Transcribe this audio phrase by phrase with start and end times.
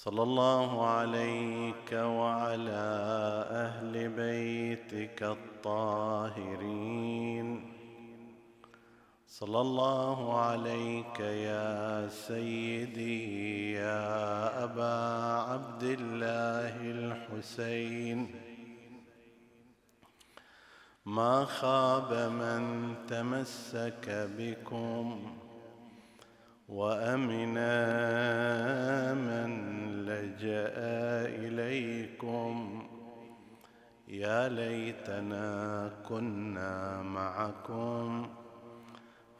[0.00, 2.84] صلى الله عليك وعلى
[3.50, 6.68] أهل بيتك الطاهرين.
[9.26, 14.94] صلى الله عليك يا سيدي يا أبا
[15.50, 18.34] عبد الله الحسين.
[21.04, 25.36] ما خاب من تمسك بكم
[26.68, 27.74] وامنا
[29.14, 30.66] من لجا
[31.44, 32.54] إليكم
[34.08, 38.28] يا ليتنا كنا معكم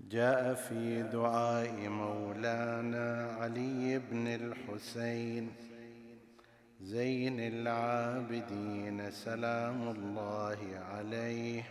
[0.10, 5.52] جاء في دعاء مولانا علي بن الحسين.
[6.82, 10.60] زين العابدين سلام الله
[10.92, 11.64] عليه.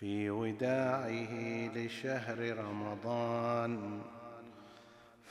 [0.00, 1.34] في وداعه
[1.76, 4.00] لشهر رمضان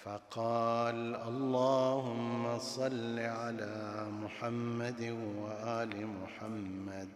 [0.04, 5.02] فقال اللهم صل على محمد
[5.42, 7.10] وآل محمد.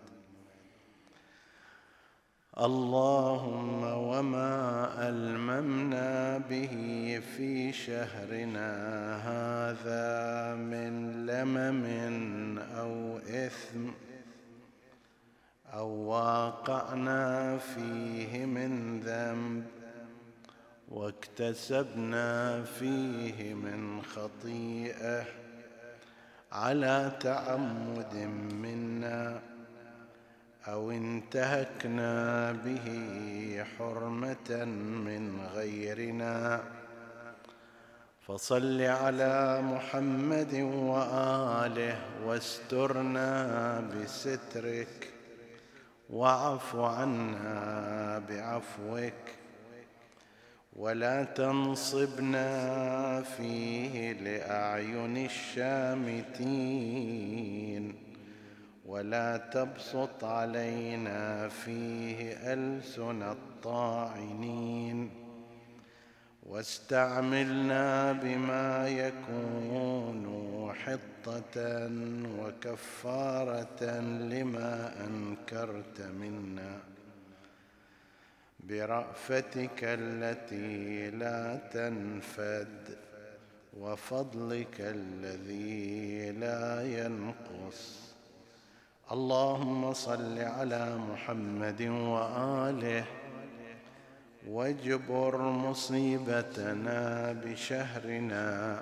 [2.57, 6.75] اللهم وما ألممنا به
[7.38, 8.71] في شهرنا
[9.29, 14.12] هذا من لمم أو إثم
[15.73, 19.66] أو واقعنا فيه من ذنب
[20.89, 25.25] واكتسبنا فيه من خطيئة
[26.51, 28.16] على تعمد
[28.61, 29.41] منا
[30.67, 34.66] أو انتهكنا به حرمة
[35.05, 36.63] من غيرنا.
[38.28, 45.12] فصل على محمد وآله واسترنا بسترك
[46.09, 49.14] واعف عنا بعفوك
[50.75, 52.52] ولا تنصبنا
[53.22, 56.84] فيه لأعين الشامتين
[58.86, 65.22] ولا تبسط علينا فيه ألسن الطاعنين
[66.45, 70.23] واستعملنا بما يكون
[70.73, 71.89] حطة
[72.39, 76.79] وكفارة لما أنكرت منا.
[78.59, 82.97] برأفتك التي لا تنفد
[83.79, 87.99] وفضلك الذي لا ينقص.
[89.11, 93.05] اللهم صل على محمد وآله
[94.47, 98.81] واجبر مصيبتنا بشهرنا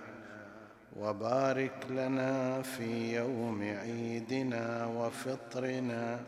[1.00, 6.20] وبارك لنا في يوم عيدنا وفطرنا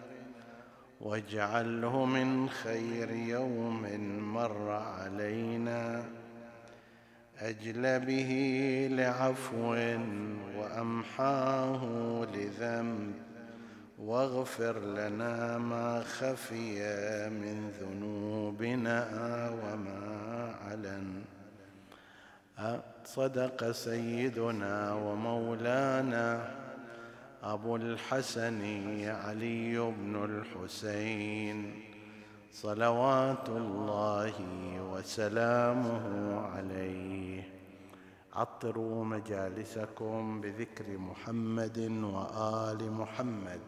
[1.01, 3.81] واجعله من خير يوم
[4.33, 6.03] مر علينا.
[7.39, 8.31] أجل به
[8.91, 9.75] لعفو
[10.57, 11.81] وأمحاه
[12.33, 13.32] لذنب
[14.03, 16.79] واغفر لنا ما خفي
[17.29, 18.99] من ذنوبنا
[19.49, 21.23] وما علن.
[23.05, 26.51] صدق سيدنا ومولانا
[27.43, 28.61] أبو الحسن
[29.07, 31.83] علي بن الحسين.
[32.51, 34.35] صلوات الله
[34.91, 36.05] وسلامه
[36.39, 37.43] عليه.
[38.33, 43.61] عطروا مجالسكم بذكر محمد وآل محمد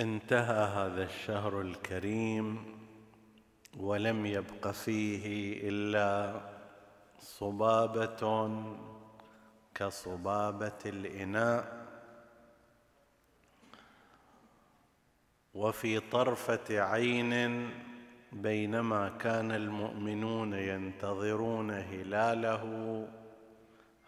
[0.00, 2.76] انتهى هذا الشهر الكريم
[3.76, 5.24] ولم يبق فيه
[5.68, 6.40] إلا
[7.18, 8.50] صبابة
[9.74, 11.86] كصبابة الإناء
[15.54, 17.70] وفي طرفة عين
[18.32, 22.62] بينما كان المؤمنون ينتظرون هلاله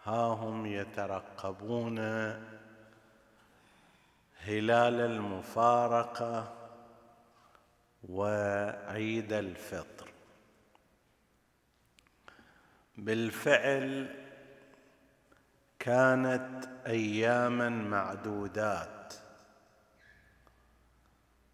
[0.03, 1.99] ها هم يترقبون
[4.39, 6.56] هلال المفارقة.
[8.03, 10.11] وعيد الفطر.
[12.97, 14.15] بالفعل
[15.79, 19.13] كانت أياما معدودات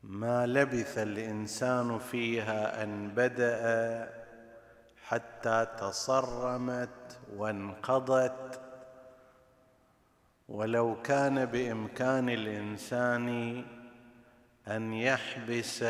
[0.04, 4.14] ما لبث الإنسان فيها أن بدأ
[5.04, 8.62] حتى تصرمت وانقضت.
[10.48, 13.66] ولو كان بإمكان الإنسان
[14.68, 15.84] أن يحبس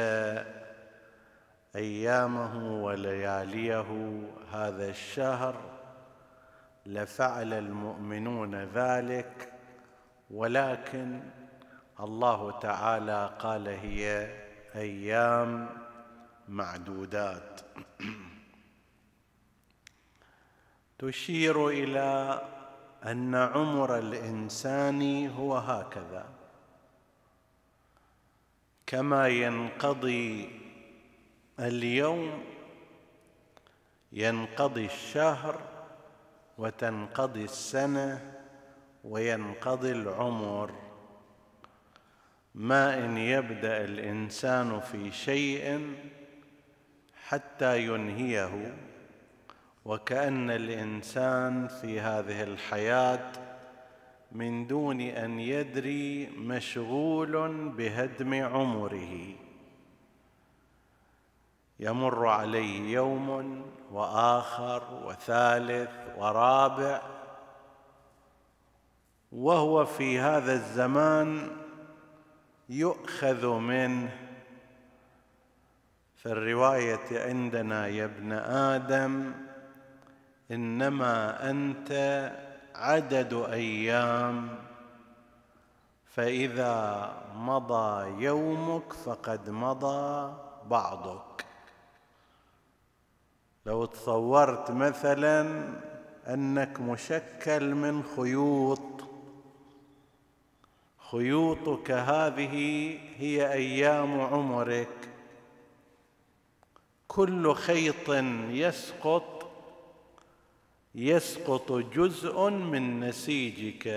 [1.76, 4.22] أيامه ولياليه
[4.52, 5.56] هذا الشهر
[6.86, 9.54] لفعل المؤمنون ذلك
[10.32, 11.22] ولكن
[12.00, 14.34] الله تعالى قال هي
[14.76, 15.70] أيام
[16.48, 17.62] معدودات.
[21.00, 22.42] تشير إلى
[23.06, 26.26] أن عمر الإنسان هو هكذا.
[28.88, 30.50] كما ينقضي
[31.60, 32.44] اليوم
[34.12, 35.62] ينقضي الشهر
[36.58, 38.34] وتنقضي السنة
[39.04, 40.72] وينقضي العمر.
[42.56, 45.96] ما إن يبدأ الإنسان في شيء
[47.24, 48.78] حتى ينهيه
[49.86, 53.32] وكأن الإنسان في هذه الحياة
[54.34, 59.36] من دون أن يدري مشغول بهدم عمره.
[61.80, 67.02] يمر عليه يوم وآخر وثالث ورابع.
[69.32, 71.50] وهو في هذا الزمان
[72.70, 74.18] يؤخذ منه.
[76.16, 79.34] في الرواية عندنا يا ابن آدم
[80.52, 81.92] إنما أنت
[82.76, 84.50] عدد أيام.
[86.06, 90.34] فإذا مضى يومك فقد مضى
[90.70, 91.46] بعضك.
[93.66, 95.70] لو تصورت مثلا
[96.28, 98.80] أنك مشكل من خيوط
[101.12, 102.56] خيوطك هذه
[103.18, 105.10] هي أيام عمرك.
[107.08, 108.10] كل خيط
[108.50, 109.33] يسقط
[110.96, 113.88] يسقط جزء من نسيجك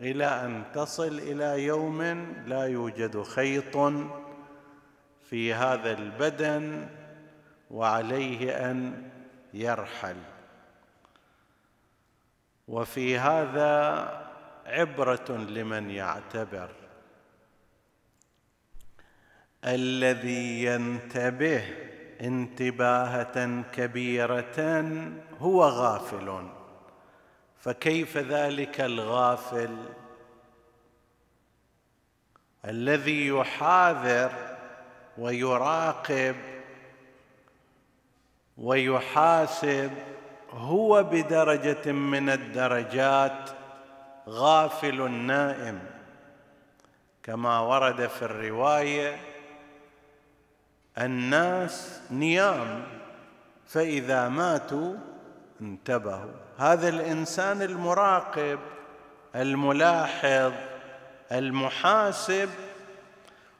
[0.00, 2.02] إلى أن تصل إلى يوم
[2.46, 3.76] لا يوجد خيط
[5.30, 6.88] في هذا البدن
[7.70, 9.08] وعليه أن
[9.54, 10.16] يرحل.
[12.68, 13.72] وفي هذا
[14.66, 16.70] عبرة لمن يعتبر.
[19.64, 21.64] الذي ينتبه
[22.20, 24.84] انتباهة كبيرة
[25.40, 26.48] هو غافل.
[27.60, 29.76] فكيف ذلك الغافل
[32.64, 34.32] الذي يحاذر
[35.18, 36.36] ويراقب
[38.58, 39.90] ويحاسب
[40.50, 43.50] هو بدرجة من الدرجات
[44.28, 45.80] غافل نائم؟
[47.22, 49.16] كما ورد في الرواية
[50.98, 52.82] الناس نيام
[53.66, 54.94] فإذا ماتوا
[55.60, 56.32] انتبهوا.
[56.58, 58.58] هذا الإنسان المراقب
[59.34, 60.52] الملاحظ
[61.32, 62.48] المحاسب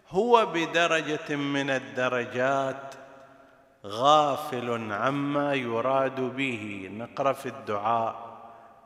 [0.08, 2.94] هو بدرجة من الدرجات
[3.86, 6.90] غافل عما يراد به.
[6.92, 8.36] نقرأ في الدعاء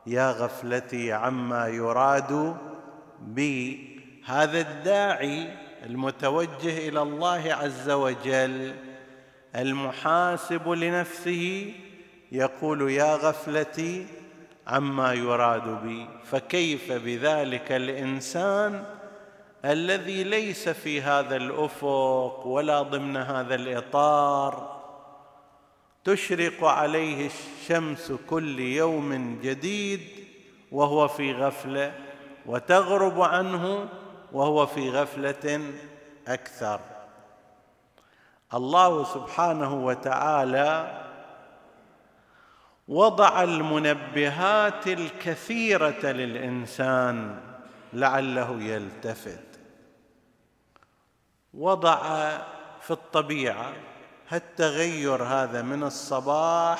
[0.07, 2.57] يا غفلتي عما يراد
[3.19, 3.91] بي.
[4.25, 8.75] هذا الداعي المتوجه إلى الله عز وجل
[9.55, 11.73] المحاسب لنفسه
[12.31, 14.07] يقول يا غفلتي
[14.67, 16.07] عما يراد بي.
[16.23, 18.83] فكيف بذلك الإنسان
[19.65, 24.81] الذي ليس في هذا الأفق ولا ضمن هذا الإطار؟
[26.03, 30.01] تشرق عليه الشمس كل يوم جديد
[30.71, 31.93] وهو في غفلة
[32.45, 33.89] وتغرب عنه
[34.31, 35.73] وهو في غفلة
[36.27, 36.79] أكثر.
[38.53, 41.01] الله سبحانه وتعالى
[42.87, 47.39] وضع المنبهات الكثيرة للإنسان
[47.93, 49.59] لعله يلتفت.
[51.53, 51.97] وضع
[52.81, 53.73] في الطبيعة
[54.33, 56.79] التغير هذا من الصباح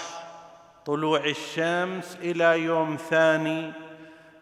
[0.86, 3.72] طلوع الشمس إلى يوم ثاني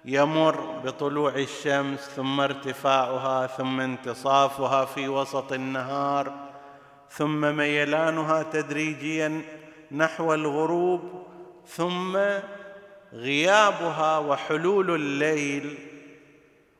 [0.05, 6.49] يمر بطلوع الشمس ثم ارتفاعها ثم انتصافها في وسط النهار
[7.11, 9.41] ثم ميلانها تدريجيا
[9.91, 11.01] نحو الغروب
[11.67, 12.17] ثم
[13.13, 15.77] غيابها وحلول الليل.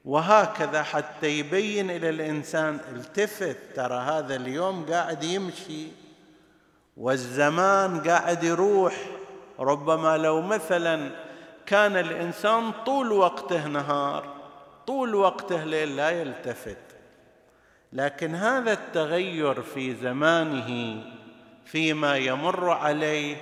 [0.05, 5.87] وهكذا حتى يبين إلى الإنسان التفت ترى هذا اليوم قاعد يمشي
[6.97, 8.93] والزمان قاعد يروح.
[9.59, 11.28] ربما لو مثلا
[11.69, 14.33] كان الإنسان طول وقته نهار
[14.87, 16.77] طول وقته ليل لا يلتفت.
[17.93, 21.01] لكن هذا التغير في زمانه
[21.65, 23.37] فيما يمر عليه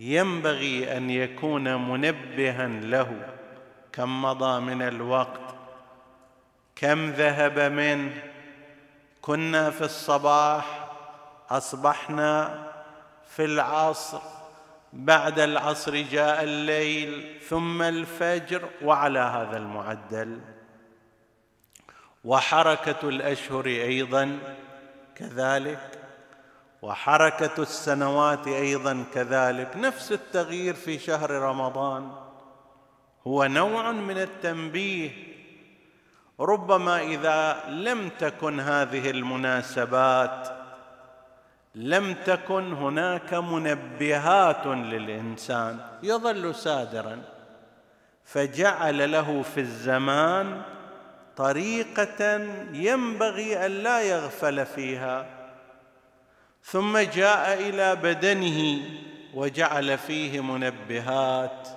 [0.00, 3.34] ينبغي أن يكون منبها له.
[3.92, 5.54] كم مضى من الوقت؟
[6.76, 8.22] كم ذهب منه؟
[9.22, 10.88] كنا في الصباح
[11.50, 12.62] أصبحنا
[13.28, 14.43] في العصر.
[14.94, 20.40] بعد العصر جاء الليل ثم الفجر وعلى هذا المعدل.
[22.24, 24.38] وحركة الأشهر أيضا
[25.14, 25.98] كذلك
[26.82, 29.76] وحركة السنوات أيضا كذلك.
[29.76, 32.12] نفس التغيير في شهر رمضان.
[33.26, 35.10] هو نوع من التنبيه.
[36.40, 40.53] ربما إذا لم تكن هذه المناسبات
[41.74, 47.22] لم تكن هناك منبهات للإنسان يظل سادرا
[48.24, 50.62] فجعل له في الزمان
[51.36, 52.34] طريقة
[52.72, 55.26] ينبغي أن لا يغفل فيها.
[56.62, 58.80] ثم جاء إلى بدنه
[59.34, 61.68] وجعل فيه منبهات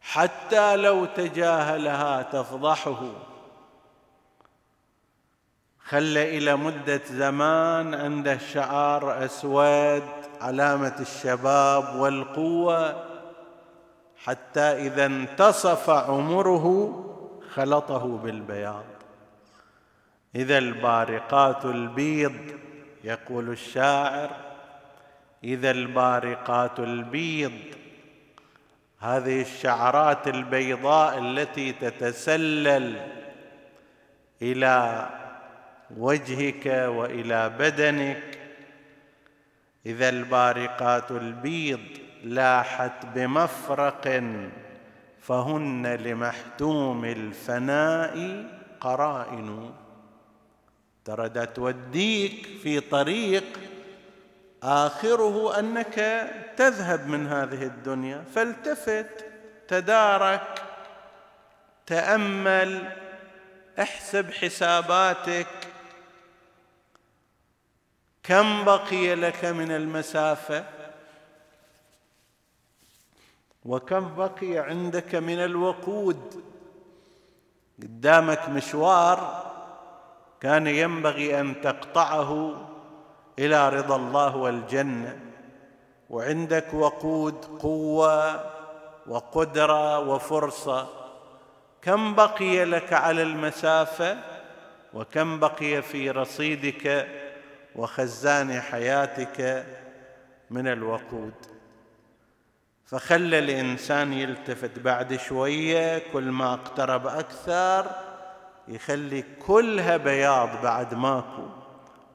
[0.00, 3.29] حتى لو تجاهلها تفضحه.
[5.90, 10.02] خلى إلى مدة زمان عنده شعار أسود
[10.40, 13.04] علامة الشباب والقوة.
[14.24, 16.66] حتى إذا انتصف عمره
[17.54, 18.84] خلطه بالبياض.
[20.34, 22.34] إذا البارقات البيض
[23.04, 24.30] يقول الشاعر.
[25.44, 27.52] إذا البارقات البيض
[28.98, 33.00] هذه الشعرات البيضاء التي تتسلل
[34.42, 35.06] إلى
[35.96, 38.38] وجهك وإلى بدنك.
[39.86, 41.80] إذا البارقات البيض
[42.24, 44.22] لاحت بمفرق
[45.20, 48.44] فهن لمحتوم الفناء
[48.80, 49.70] قرائن.
[51.04, 53.44] ترى توديك في طريق
[54.62, 58.24] آخره أنك تذهب من هذه الدنيا.
[58.34, 59.24] فالتفت
[59.68, 60.62] تدارك
[61.86, 62.92] تأمل
[63.78, 65.46] احسب حساباتك
[68.22, 70.64] كم بقي لك من المسافة؟
[73.64, 76.44] وكم بقي عندك من الوقود؟
[77.82, 79.46] قدامك مشوار
[80.40, 82.60] كان ينبغي أن تقطعه
[83.38, 85.20] إلى رضا الله والجنة
[86.10, 88.50] وعندك وقود قوة
[89.06, 90.88] وقدرة وفرصة.
[91.82, 94.18] كم بقي لك على المسافة؟
[94.94, 97.08] وكم بقي في رصيدك؟
[97.76, 99.66] وخزان حياتك
[100.50, 101.34] من الوقود.
[102.90, 107.90] فخلى الإنسان يلتفت بعد شوية كل ما اقترب أكثر
[108.68, 111.46] يخلي كلها بياض بعد ماكو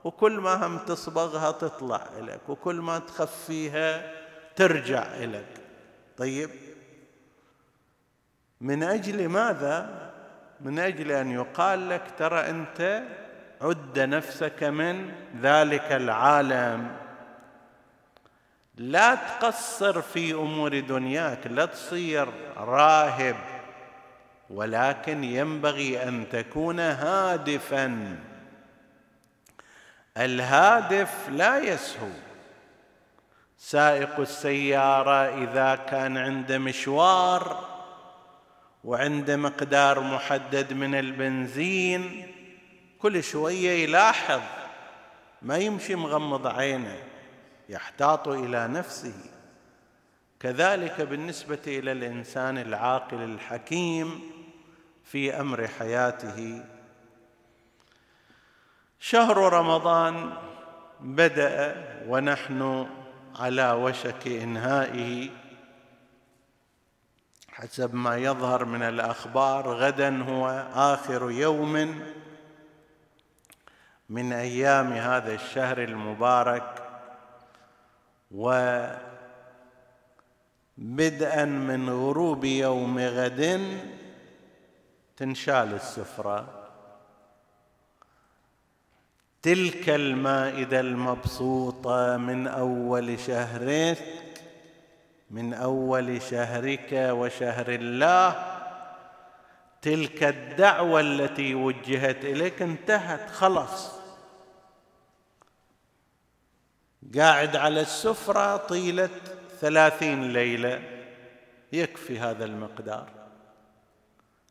[0.04, 4.12] وكل ما هم تصبغها تطلع لك وكل ما تخفيها
[4.56, 5.62] ترجع لك
[6.18, 6.50] طيب
[8.62, 10.06] من أجل ماذا؟
[10.62, 13.04] من أجل أن يقال لك ترى أنت
[13.66, 16.98] عد نفسك من ذلك العالم.
[18.76, 23.36] لا تقصر في أمور دنياك لا تصير راهب
[24.50, 28.18] ولكن ينبغي أن تكون هادفا.
[30.18, 32.10] الهادف لا يسهو.
[33.58, 37.70] سائق السيارة إذا كان عنده مشوار
[38.84, 42.35] وعنده مقدار محدد من البنزين
[43.06, 44.42] كل شوية يلاحظ
[45.42, 46.98] ما يمشي مغمض عينه
[47.70, 49.14] يحتاط إلى نفسه.
[50.40, 54.22] كذلك بالنسبة إلى الإنسان العاقل الحكيم
[55.04, 56.64] في أمر حياته.
[59.00, 60.34] شهر رمضان
[61.00, 61.76] بدأ
[62.08, 62.88] ونحن
[63.36, 65.30] على وشك إنهائه.
[67.52, 72.02] حسب ما يظهر من الأخبار غدا هو آخر يوم
[74.10, 76.84] من أيام هذا الشهر المبارك
[78.32, 79.00] وبدءا
[81.46, 83.68] من غروب يوم غد
[85.18, 86.62] تنشال السفرة.
[89.42, 94.04] تلك المائدة المبسوطة من أول شهرك
[95.32, 98.56] من أول شهرك وشهر الله.
[99.82, 103.95] تلك الدعوة التي وجهت إليك انتهت خلص
[107.18, 109.10] قاعد على السفرة طيلة
[109.62, 110.82] ثلاثين ليلة
[111.74, 113.10] يكفي هذا المقدار.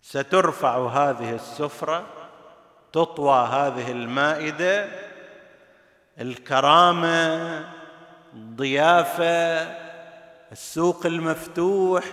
[0.02, 2.06] سترفع هذه السفرة
[2.92, 4.88] تطوى هذه المائدة
[6.20, 7.64] الكرامة
[8.34, 9.62] الضيافة
[10.52, 12.04] السوق المفتوح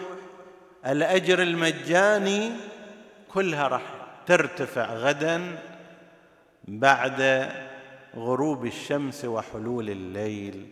[0.86, 2.52] الأجر المجاني
[3.34, 3.82] كلها راح
[4.26, 5.60] ترتفع غدا
[6.64, 7.50] بعد
[8.15, 10.68] غروب الشمس وحلول الليل.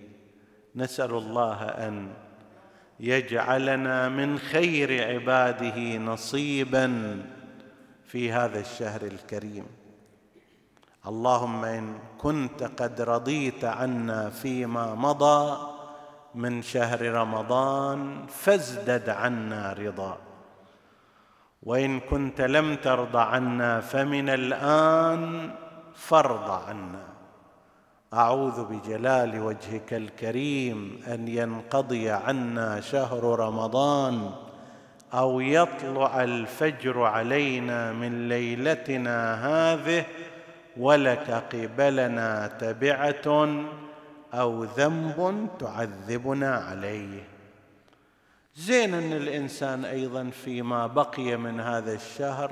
[0.75, 2.13] نسأل الله أن
[2.99, 7.19] يجعلنا من خير عباده نصيبا
[8.05, 9.65] في هذا الشهر الكريم.
[11.07, 15.67] اللهم إن كنت قد رضيت عنا فيما مضى
[16.35, 20.17] من شهر رمضان فازدد عنا رضا.
[21.63, 25.51] وإن كنت لم ترض عنا فمن الآن
[25.95, 27.18] فارض عنا.
[28.13, 34.31] أعوذ بجلال وجهك الكريم أن ينقضي عنا شهر رمضان
[35.13, 40.05] أو يطلع الفجر علينا من ليلتنا هذه
[40.77, 43.49] ولك قبلنا تبعة
[44.33, 47.23] أو ذنب تعذبنا عليه.
[48.55, 52.51] زين أن الإنسان أيضا فيما بقي من هذا الشهر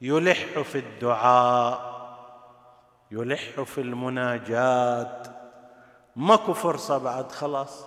[0.00, 1.91] يلح في الدعاء
[3.12, 5.26] يلح في المناجات.
[6.16, 7.84] ماكو فرصة بعد خلاص.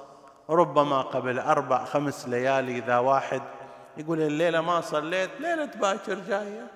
[0.49, 3.41] ربما قبل أربع خمس ليالي إذا واحد
[3.97, 6.67] يقول الليلة ما صليت ليلة باكر جاية.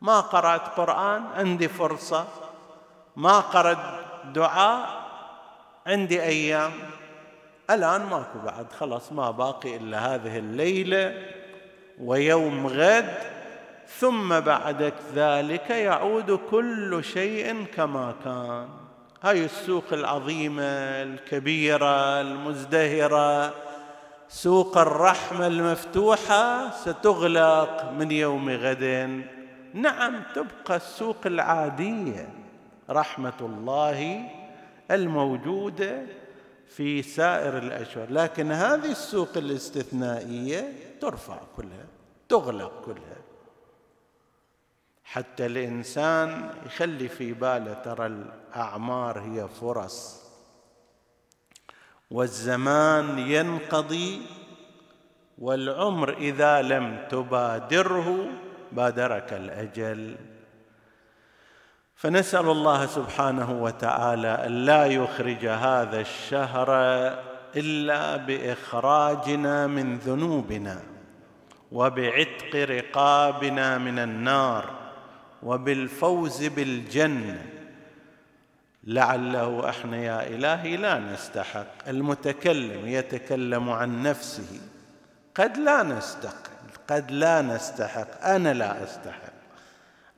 [0.00, 2.26] ما قرأت قرآن عندي فرصة.
[3.16, 3.78] ما قرأت
[4.34, 4.88] دعاء
[5.86, 6.72] عندي أيام.
[7.70, 11.22] الآن ماكو بعد خلاص ما باقي إلا هذه الليلة
[12.00, 13.33] ويوم غد.
[13.88, 18.68] ثم بعد ذلك يعود كل شيء كما كان.
[19.22, 20.62] هاي السوق العظيمة
[21.02, 23.54] الكبيرة المزدهرة
[24.28, 28.84] سوق الرحمة المفتوحة ستغلق من يوم غد.
[29.74, 32.28] نعم تبقى السوق العادية
[32.90, 34.30] رحمة الله
[34.90, 36.02] الموجودة
[36.68, 38.06] في سائر الأشهر.
[38.10, 41.86] لكن هذه السوق الاستثنائية ترفع كلها
[42.28, 43.23] تغلق كلها.
[45.04, 50.24] حتى الإنسان يخلي في باله ترى الأعمار هي فرص.
[52.10, 54.22] والزمان ينقضي
[55.38, 58.28] والعمر إذا لم تبادره
[58.72, 60.16] بادرك الأجل.
[61.96, 66.68] فنسأل الله سبحانه وتعالى أن لا يخرج هذا الشهر
[67.56, 70.82] إلا بإخراجنا من ذنوبنا
[71.72, 74.83] وبعتق رقابنا من النار.
[75.44, 77.46] وبالفوز بالجنة.
[78.84, 81.88] لعله إحنا يا إلهي لا نستحق.
[81.88, 84.60] المتكلم يتكلم عن نفسه.
[85.34, 86.54] قد لا نستحق.
[86.88, 88.24] قد لا نستحق.
[88.24, 89.34] أنا لا أستحق.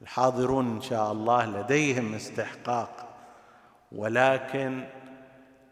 [0.02, 3.08] الحاضرون إن شاء الله لديهم استحقاق.
[3.92, 4.84] ولكن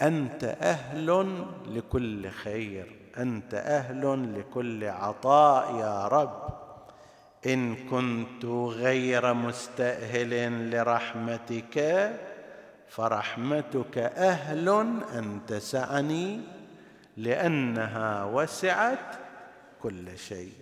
[0.02, 1.36] أنت أهل
[1.66, 2.96] لكل خير.
[3.18, 6.63] أنت أهل لكل عطاء يا رب.
[7.46, 12.10] إن كنت غير مستأهل لرحمتك
[12.88, 14.68] فرحمتك أهل
[15.14, 16.40] أن تسعني
[17.16, 19.16] لأنها وسعت
[19.82, 20.52] كل شيء.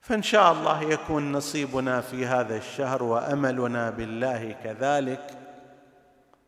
[0.00, 5.30] فإن شاء الله يكون نصيبنا في هذا الشهر وأملنا بالله كذلك.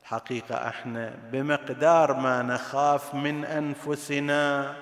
[0.03, 4.75] حقيقة أحنا بمقدار ما نخاف من أنفسنا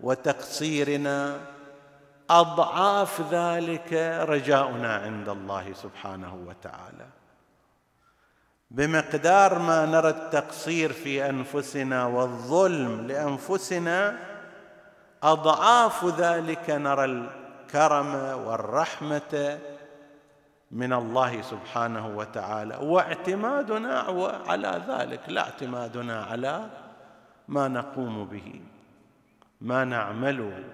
[0.00, 1.40] وتقصيرنا
[2.30, 3.92] أضعاف ذلك
[4.28, 7.06] رجاؤنا عند الله سبحانه وتعالى.
[8.70, 14.18] بمقدار ما نرى التقصير في أنفسنا والظلم لأنفسنا
[15.22, 18.14] أضعاف ذلك نرى الكرم
[18.46, 19.58] والرحمة
[20.70, 22.76] من الله سبحانه وتعالى.
[22.76, 24.00] واعتمادنا
[24.46, 26.66] على ذلك لا اعتمادنا على
[27.48, 28.60] ما نقوم به
[29.60, 30.64] ما نعمله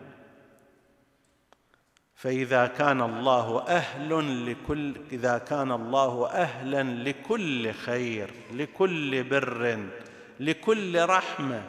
[2.23, 9.79] فإذا كان الله أهل لكل إذا كان الله أهلا لكل خير لكل بر
[10.41, 11.63] لكل رحمة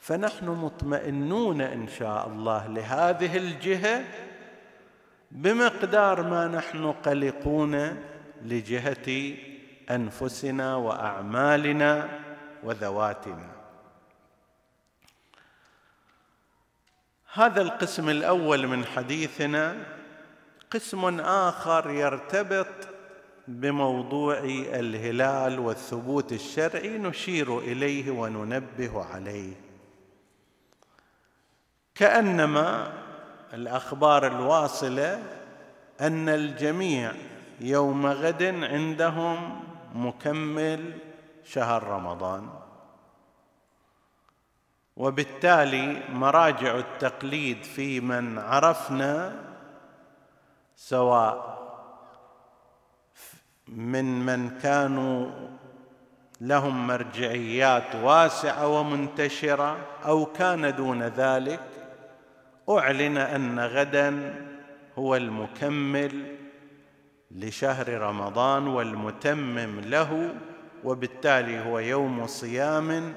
[0.00, 4.04] فنحن مطمئنون إن شاء الله لهذه الجهة
[5.30, 7.96] بمقدار ما نحن قلقون
[8.44, 9.34] لجهة
[9.90, 12.08] أنفسنا وأعمالنا
[12.62, 13.57] وذواتنا.
[17.38, 19.76] هذا القسم الأول من حديثنا.
[20.70, 22.66] قسم آخر يرتبط
[23.48, 24.38] بموضوع
[24.74, 29.52] الهلال والثبوت الشرعي نشير إليه وننبه عليه.
[31.94, 32.92] كأنما
[33.54, 35.22] الأخبار الواصلة
[36.00, 37.12] أن الجميع
[37.60, 39.60] يوم غد عندهم
[39.94, 40.92] مكمل
[41.44, 42.48] شهر رمضان.
[44.98, 49.36] وبالتالي مراجع التقليد في من عرفنا
[50.76, 51.58] سواء
[53.68, 55.30] من من كانوا
[56.40, 61.60] لهم مرجعيات واسعة ومنتشرة أو كان دون ذلك
[62.70, 64.34] أعلن أن غدا
[64.98, 66.36] هو المكمل
[67.30, 70.34] لشهر رمضان والمتمم له
[70.84, 73.14] وبالتالي هو يوم صيام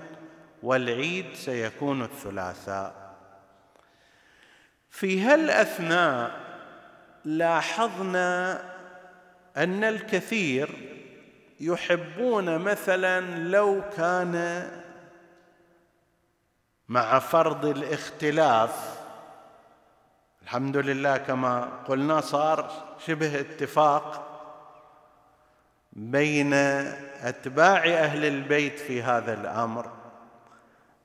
[0.64, 3.16] والعيد سيكون الثلاثاء.
[4.90, 6.32] في هالأثناء
[7.26, 8.62] لاحظنا
[9.58, 10.98] أن الكثير
[11.60, 14.68] يحبون مثلا لو كان
[16.90, 19.00] مع فرض الاختلاف.
[20.42, 22.72] الحمد لله كما قلنا صار
[23.06, 24.28] شبه اتفاق
[25.94, 30.01] بين أتباع أهل البيت في هذا الأمر.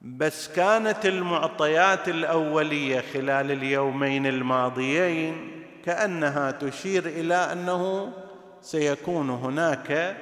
[0.01, 8.13] بس كانت المعطيات الأولية خلال اليومين الماضيين كأنها تشير إلى أنه
[8.61, 10.17] سيكون هناك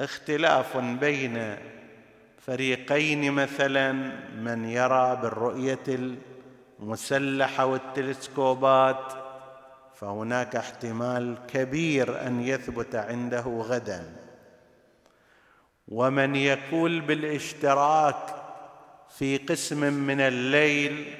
[0.00, 1.56] اختلاف بين
[2.38, 3.92] فريقين مثلا
[4.38, 6.14] من يرى بالرؤية
[6.80, 9.12] المسلحة والتلسكوبات
[9.94, 14.16] فهناك احتمال كبير أن يثبت عنده غدا.
[15.88, 18.45] ومن يقول بالاشتراك
[19.18, 21.14] في قسم من الليل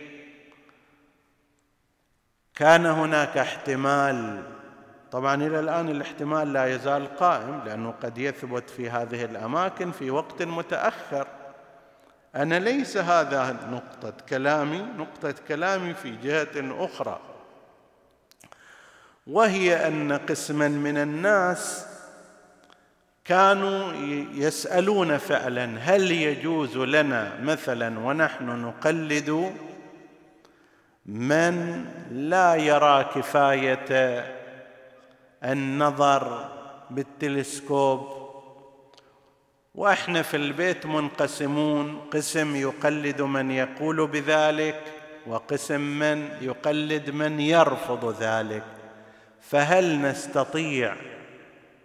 [2.55, 4.43] كان هناك احتمال.
[5.13, 10.43] طبعا إلى الآن الاحتمال لا يزال قائم لأنه قد يثبت في هذه الأماكن في وقت
[10.43, 11.27] متأخر.
[12.35, 17.21] أنا ليس هذا نقطة كلامي نقطة كلامي في جهة أخرى
[19.27, 21.87] وهي أن قسما من الناس
[23.29, 23.93] كانوا
[24.35, 29.53] يسألون فعلا هل يجوز لنا مثلا ونحن نقلد
[31.07, 34.25] من لا يرى كفاية
[35.45, 36.49] النظر
[36.91, 38.17] بالتلسكوب؟
[39.75, 44.81] وإحنا في البيت منقسمون قسم يقلد من يقول بذلك
[45.27, 48.65] وقسم من يقلد من يرفض ذلك.
[49.41, 50.97] فهل نستطيع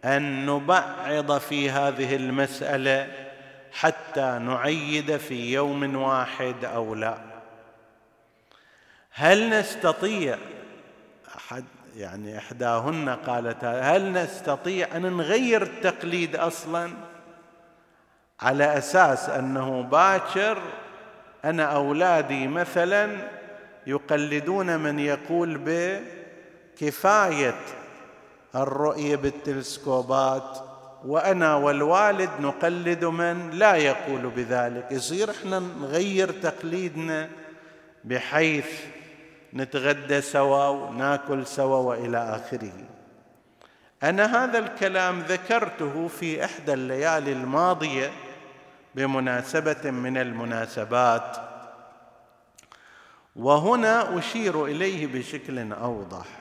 [0.05, 3.07] أن نبعض في هذه المسألة
[3.71, 7.17] حتى نعيد في يوم واحد أو لا.
[9.11, 10.37] هل نستطيع
[11.37, 11.63] احد
[11.97, 16.91] يعني إحداهن قالت هل نستطيع أن نغير التقليد أصلا؟
[18.39, 20.61] على أساس أنه باكر
[21.45, 23.29] أنا أولادي مثلا
[23.87, 25.61] يقلدون من يقول
[26.77, 27.55] بكفايه
[28.55, 30.57] الرؤية بالتلسكوبات.
[31.05, 34.87] وأنا والوالد نقلد من لا يقول بذلك.
[34.91, 37.29] يصير إحنا نغير تقليدنا
[38.03, 38.69] بحيث
[39.53, 42.73] نتغدى سوا وناكل سوا وإلى آخره.
[44.03, 48.11] أنا هذا الكلام ذكرته في إحدى الليالي الماضية
[48.95, 51.37] بمناسبة من المناسبات.
[53.35, 56.40] وهنا أشير إليه بشكل أوضح.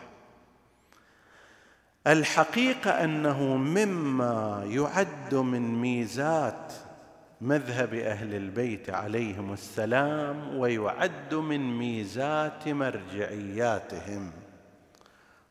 [2.07, 6.73] الحقيقة أنه مما يعد من ميزات
[7.41, 14.33] مذهب أهل البيت عليهم السلام ويعد من ميزات مرجعياتهم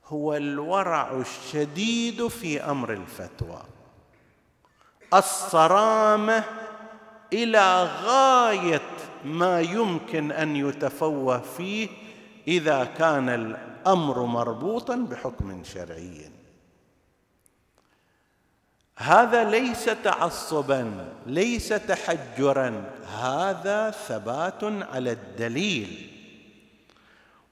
[0.06, 3.62] هو الورع الشديد في أمر الفتوى
[5.14, 6.44] الصرامة
[7.34, 8.82] إلى غاية
[9.26, 11.88] ما يمكن أن يتفوه فيه
[12.48, 16.39] إذا كان الأمر مربوطا بحكم شرعي.
[19.02, 20.92] هذا ليس تعصبا
[21.26, 22.84] ليس تحجرا
[23.22, 26.12] هذا ثبات على الدليل.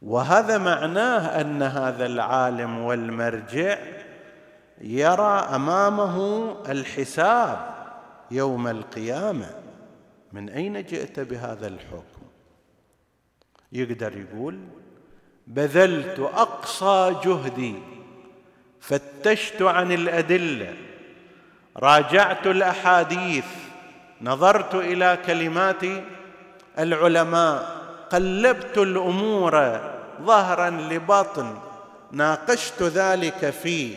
[0.01, 3.77] وهذا معناه أن هذا العالم والمرجع
[4.81, 7.75] يرى أمامه الحساب
[8.31, 9.49] يوم القيامة.
[10.33, 12.21] من أين جئت بهذا الحكم؟
[13.71, 14.60] يقدر يقول
[15.47, 17.75] بذلت أقصى جهدي
[18.79, 20.87] فتشت عن الأدلة
[21.79, 23.45] راجعت الأحاديث
[24.21, 25.83] نظرت إلى كلمات
[26.79, 27.77] العلماء
[28.09, 29.79] قلبت الأمور
[30.21, 31.57] ظهرا لبطن
[32.11, 33.95] ناقشت ذلك في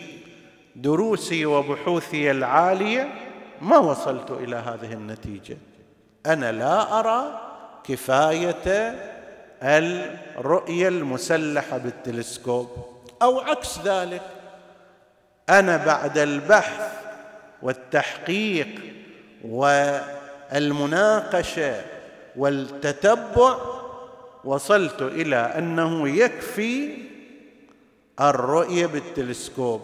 [0.76, 3.08] دروسي وبحوثي العالية
[3.60, 5.56] ما وصلت إلى هذه النتيجة.
[6.26, 7.40] أنا لا أرى
[7.84, 8.94] كفاية
[9.62, 12.68] الرؤية المسلحة بالتلسكوب
[13.22, 14.22] أو عكس ذلك
[15.48, 16.99] أنا بعد البحث
[17.62, 18.68] والتحقيق
[20.52, 21.82] والمناقشة
[22.36, 23.56] والتتبع
[24.44, 26.98] وصلت إلى أنه يكفي
[28.20, 29.80] الرؤية بالتلسكوب.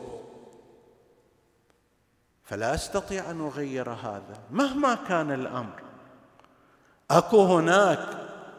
[2.45, 5.83] فلا أستطيع أن أغير هذا مهما كان الأمر.
[7.11, 8.09] أكو هناك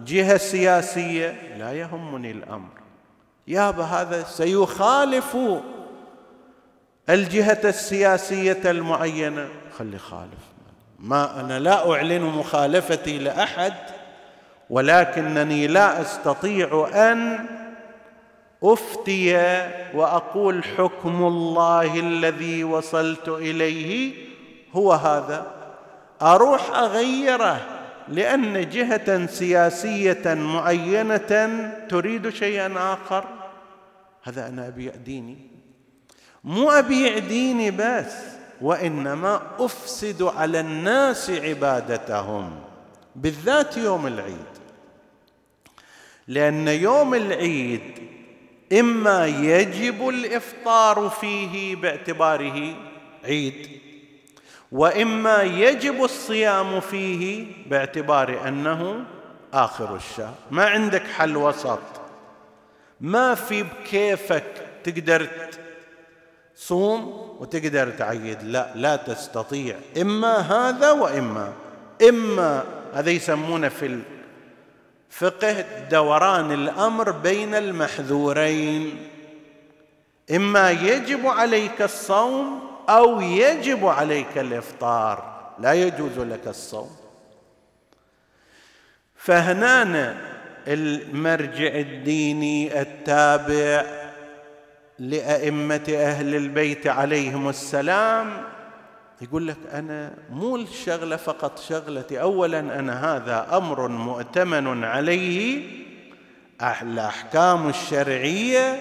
[0.06, 2.70] جهة سياسية لا يهمني الأمر.
[3.48, 5.38] يابا هذا سيخالف
[7.10, 9.48] الجهة السياسية المعينة.
[9.78, 10.48] خلي خالف.
[11.00, 13.74] ما أنا لا أعلن مخالفتي لأحد
[14.70, 17.46] ولكنني لا أستطيع أن
[18.64, 19.36] أفتي
[19.94, 24.14] وأقول حكم الله الذي وصلت إليه
[24.74, 25.52] هو هذا.
[26.22, 27.62] أروح أغيره
[28.08, 33.24] لأن جهة سياسية معينة تريد شيئا آخر.
[34.24, 35.47] هذا أنا أبيع ديني.
[36.44, 38.14] مو ابيع ديني بس
[38.62, 42.60] وإنما أفسد على الناس عبادتهم
[43.16, 44.46] بالذات يوم العيد.
[46.28, 47.82] لأن يوم العيد
[48.80, 52.76] إما يجب الإفطار فيه باعتباره
[53.24, 53.68] عيد
[54.72, 59.04] وإما يجب الصيام فيه باعتبار أنه
[59.54, 60.34] آخر الشهر.
[60.52, 61.80] ما عندك حل وسط.
[63.02, 65.28] ما في بكيفك تقدر
[66.58, 68.44] تصوم وتقدر تعيد.
[68.44, 69.76] لا لا تستطيع.
[70.02, 71.54] إما هذا وإما.
[72.10, 74.02] إما هذا يسمونه في
[75.12, 79.08] الفقه دوران الأمر بين المحذورين.
[80.36, 85.38] إما يجب عليك الصوم أو يجب عليك الإفطار.
[85.60, 86.96] لا يجوز لك الصوم.
[89.16, 90.18] فهنا
[90.68, 93.97] المرجع الديني التابع
[95.00, 98.44] لأئمة أهل البيت عليهم السلام.
[99.22, 105.62] يقول لك أنا مو الشغلة فقط شغلتي اولا أنا هذا أمر مؤتمن عليه.
[106.82, 108.80] الاحكام الشرعية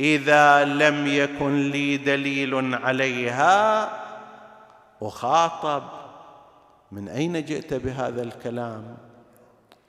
[0.00, 3.90] إذا لم يكن لي دليل عليها.
[5.02, 5.82] أخاطب
[6.92, 8.96] من أين جئت بهذا الكلام؟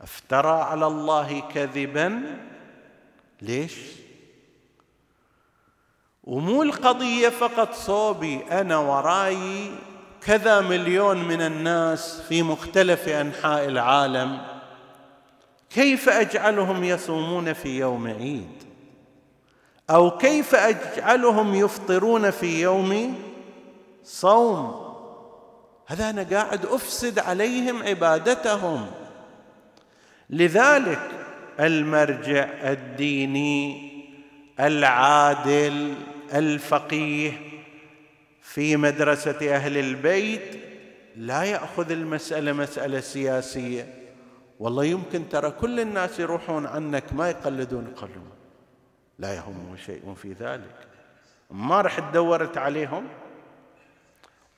[0.01, 2.21] أفترى على الله كذبا؟
[3.41, 4.02] ليش؟
[6.23, 9.71] ومو القضية فقط صوبي أنا وراي
[10.21, 14.41] كذا مليون من الناس في مختلف أنحاء العالم.
[15.69, 18.63] كيف أجعلهم يصومون في يوم عيد؟
[19.89, 23.15] أو كيف أجعلهم يفطرون في يوم
[24.03, 24.93] صوم؟
[25.87, 28.85] هذا أنا قاعد أفسد عليهم عبادتهم.
[30.29, 31.11] لذلك
[31.59, 33.93] المرجع الديني
[34.59, 35.93] العادل
[36.33, 37.31] الفقيه
[38.41, 40.61] في مدرسة أهل البيت
[41.15, 43.93] لا يأخذ المسألة مسألة سياسية.
[44.59, 48.29] والله يمكن ترى كل الناس يروحون عنك ما يقلدون قلهم
[49.19, 50.75] لا يهمه شيء في ذلك.
[51.51, 53.07] ما رح دورت عليهم؟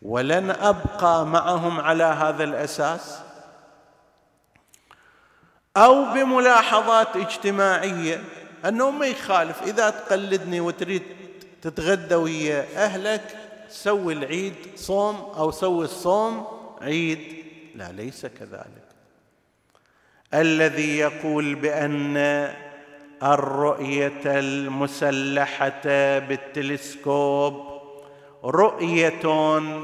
[0.01, 3.19] ولن أبقى معهم على هذا الأساس؟
[5.77, 8.23] أو بملاحظات اجتماعية
[8.65, 9.63] أنه ما يخالف.
[9.63, 11.03] إذا تقلدني وتريد
[11.65, 13.37] تتغدى ويا أهلك
[13.69, 16.45] سوي العيد صوم أو سوي الصوم
[16.81, 17.19] عيد.
[17.75, 18.85] لا ليس كذلك.
[20.33, 22.17] الذي يقول بأن
[23.23, 25.81] الرؤية المسلحة
[26.19, 27.65] بالتلسكوب
[28.43, 29.25] رؤية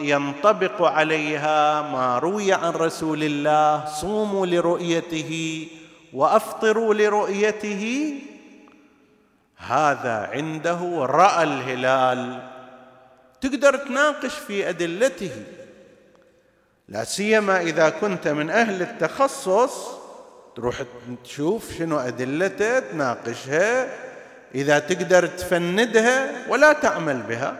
[0.02, 5.67] ينطبق عليها ما روي عن رسول الله صوموا لرؤيته
[6.13, 8.13] وأفطروا لرؤيته
[9.67, 12.50] هذا عنده راى الهلال.
[13.41, 15.32] تقدر تناقش في أدلته.
[16.89, 20.02] لا سيما إذا كنت من أهل التخصص
[20.56, 20.84] تروح
[21.24, 23.88] تشوف شنو أدلته تناقشها
[24.56, 27.56] إذا تقدر تفندها ولا تعمل بها.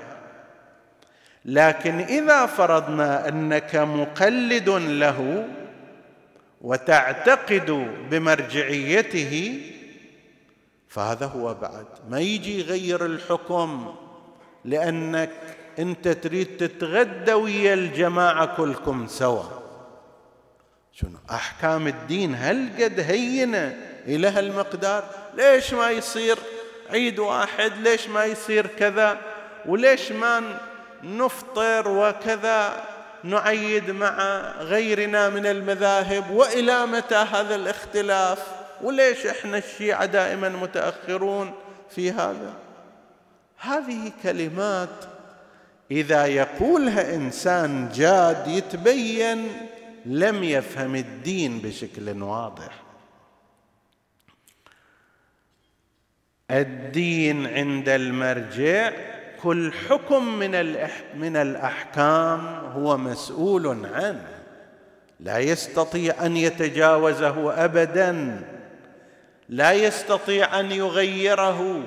[1.46, 5.48] لكن إذا فرضنا أنك مقلد له
[6.62, 9.62] وتعتقد بمرجعيته
[10.92, 11.86] فهذا هو بعد.
[12.10, 13.96] ما يجي يغير الحكم
[14.66, 15.32] لأنك
[15.80, 19.44] أنت تريد تتغدى ويا الجماعة كلكم سوا.
[20.94, 23.78] شنو؟ أحكام الدين هل قد هينة
[24.08, 25.04] إلى هالمقدار؟
[25.38, 26.38] ليش ما يصير
[26.90, 29.18] عيد واحد؟ ليش ما يصير كذا؟
[29.66, 30.44] وليش ما
[31.04, 32.84] نفطر وكذا؟
[33.24, 41.52] نعيد مع غيرنا من المذاهب؟ وإلى متى هذا الاختلاف؟ وليش إحنا الشيعة دائما متأخرون
[41.90, 42.54] في هذا؟
[43.58, 45.06] هذه كلمات
[45.92, 49.48] إذا يقولها إنسان جاد يتبين
[50.06, 52.82] لم يفهم الدين بشكل واضح.
[56.52, 58.92] الدين عند المرجع
[59.44, 60.52] كل حكم من
[61.16, 64.28] من الأحكام هو مسؤول عنه.
[65.20, 68.42] لا يستطيع أن يتجاوزه ابدا.
[69.52, 71.84] لا يستطيع أن يغيره.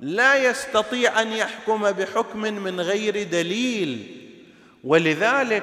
[0.00, 4.16] لا يستطيع أن يحكم بحكم من غير دليل.
[4.84, 5.62] ولذلك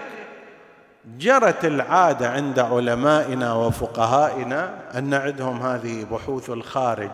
[1.17, 7.11] جرت العادة عند علمائنا وفقهائنا أن عندهم هذه بحوث الخارج.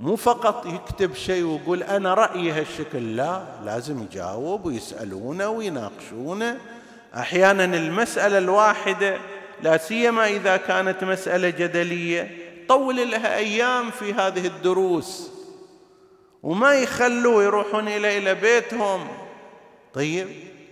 [0.00, 6.58] مو فقط يكتب شيء ويقول أنا رأيي هالشكل لا لازم يجاوب ويسألونه ويناقشونه.
[7.16, 9.16] أحيانا المسألة الواحدة
[9.62, 15.30] لا سيما إذا كانت مسألة جدلية طول لها أيام في هذه الدروس.
[16.42, 19.08] وما يخلوا يروحون إلى إلى بيتهم.
[19.94, 20.28] طيب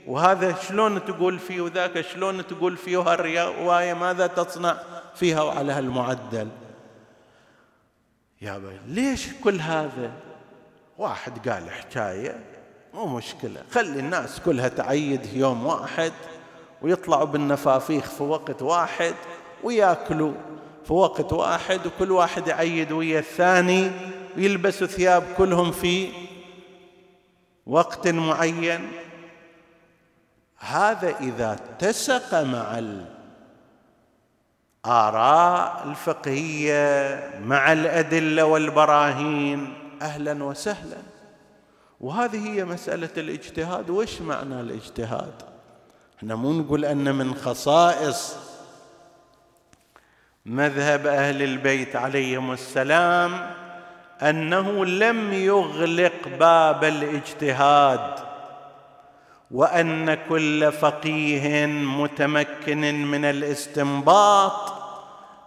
[0.07, 4.77] وهذا شلون تقول فيه وذاك؟ شلون تقول فيه وهالروايه ماذا تصنع
[5.15, 6.49] فيها وعلى هالمعدل؟
[8.41, 10.13] يا بي ليش كل هذا؟
[10.99, 12.41] واحد قال حكاية
[12.95, 13.63] مو مشكلة.
[13.71, 16.13] خلي الناس كلها تعيد يوم واحد
[16.83, 19.15] ويطلعوا بالنفافيخ في وقت واحد
[19.63, 20.33] ويأكلوا.
[20.87, 23.90] في وقت واحد وكل واحد يعيد ويا الثاني
[24.37, 26.09] ويلبسوا ثياب كلهم في
[27.66, 28.88] وقت معين.
[30.59, 32.83] هذا إذا اتسق مع
[34.85, 40.99] الآراء الفقهية مع الأدلة والبراهين أهلا وسهلا.
[42.01, 43.90] وهذه هي مسألة الاجتهاد.
[43.90, 45.42] وش معنى الاجتهاد؟
[46.18, 48.46] إحنا مو نقول أن من خصائص
[50.47, 53.51] مذهب أهل البيت عليهم السلام
[54.23, 58.15] أنه لم يغلق باب الاجتهاد
[59.51, 64.73] وأن كل فقيه متمكن من الاستنباط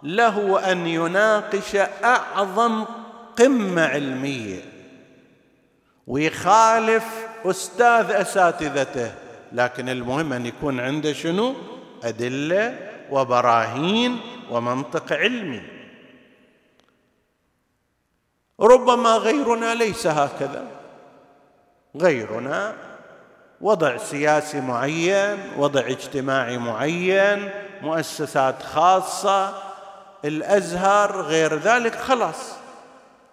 [0.02, 2.84] له أن يناقش أعظم
[3.38, 4.60] قمة علمية
[6.06, 7.04] ويخالف
[7.44, 9.12] أستاذ أساتذته
[9.52, 11.54] لكن المهم أن يكون عنده شنو؟
[12.04, 14.20] أدلة وبراهين
[14.50, 15.62] ومنطق علمي.
[18.60, 20.66] ربما غيرنا ليس هكذا.
[21.96, 22.74] غيرنا
[23.60, 27.50] وضع سياسي معين وضع اجتماعي معين
[27.82, 29.62] مؤسسات خاصة.
[30.24, 32.54] الأزهر غير ذلك خلاص.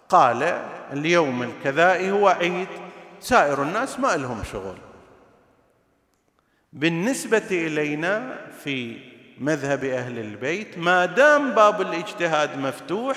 [0.08, 0.62] قال
[0.92, 2.68] اليوم الكذائي هو عيد.
[3.20, 4.76] سائر الناس ما لهم شغل.
[6.72, 8.98] بالنسبة إلينا في
[9.40, 13.16] مذهب أهل البيت ما دام باب الاجتهاد مفتوح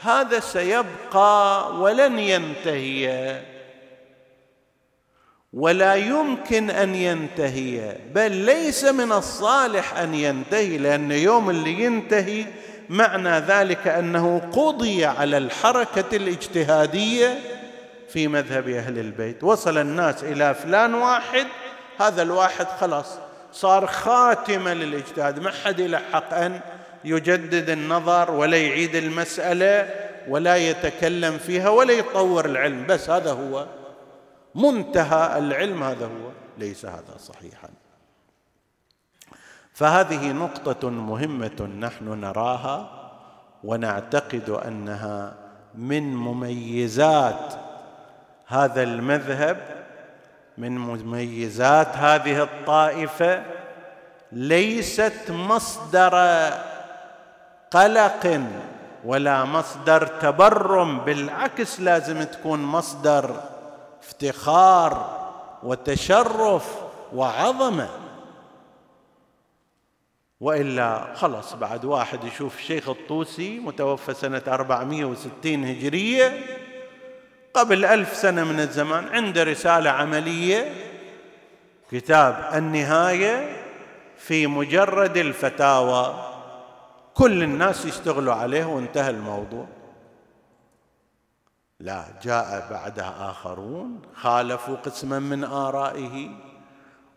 [0.00, 3.40] هذا سيبقى ولن ينتهي.
[5.52, 12.44] ولا يمكن أن ينتهي بل ليس من الصالح أن ينتهي لأن يوم اللي ينتهي
[12.88, 17.38] معنى ذلك أنه قضي على الحركة الاجتهادية
[18.08, 19.44] في مذهب أهل البيت.
[19.44, 21.46] وصل الناس إلى فلان واحد
[22.00, 23.18] هذا الواحد خلاص
[23.52, 25.38] صار خاتمه للاجتهاد.
[25.38, 26.60] ما حد له حق أن
[27.04, 29.90] يجدد النظر ولا يعيد المسألة
[30.28, 32.86] ولا يتكلم فيها ولا يطور العلم.
[32.86, 33.66] بس هذا هو
[34.54, 37.68] منتهى العلم هذا هو ليس هذا صحيحا.
[39.72, 43.00] فهذه نقطة مهمة نحن نراها
[43.64, 45.34] ونعتقد أنها
[45.74, 47.54] من مميزات
[48.46, 49.79] هذا المذهب
[50.58, 53.42] من مميزات هذه الطائفة
[54.32, 56.14] ليست مصدر
[57.70, 58.40] قلق
[59.04, 63.40] ولا مصدر تبرم بالعكس لازم تكون مصدر
[64.02, 65.20] افتخار
[65.62, 66.74] وتشرف
[67.14, 67.88] وعظمة.
[70.40, 76.32] وإلا خلص بعد واحد يشوف الشيخ الطوسي متوفى سنة 460 هجرية
[77.54, 80.72] قبل ألف سنة من الزمان عنده رسالة عملية
[81.90, 83.56] كتاب النهاية
[84.18, 86.14] في مجرد الفتاوى.
[87.14, 89.66] كل الناس يشتغلوا عليه وانتهى الموضوع.
[91.80, 96.30] لا جاء بعدها آخرون خالفوا قسما من آرائه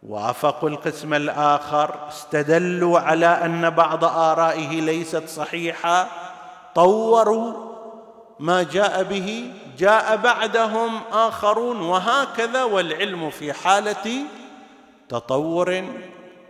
[0.04, 6.08] وافقوا القسم الآخر استدلوا على أن بعض آرائه ليست صحيحة
[6.76, 7.73] طوروا
[8.44, 14.26] ما جاء به جاء بعدهم آخرون وهكذا والعلم في حالة
[15.10, 15.84] تطور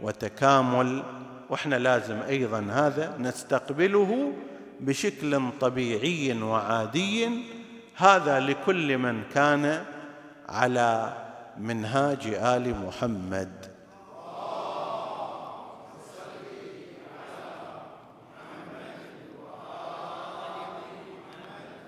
[0.01, 1.03] وتكامل.
[1.49, 4.33] وإحنا لازم أيضا هذا نستقبله
[4.79, 7.29] بشكل طبيعي وعادي.
[7.95, 9.83] هذا لكل من كان
[10.49, 11.13] على
[11.57, 13.72] منهاج آل محمد.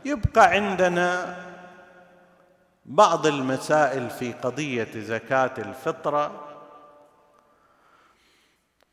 [0.05, 1.35] يبقى عندنا
[2.85, 6.41] بعض المسائل في قضية زكاة الفطرة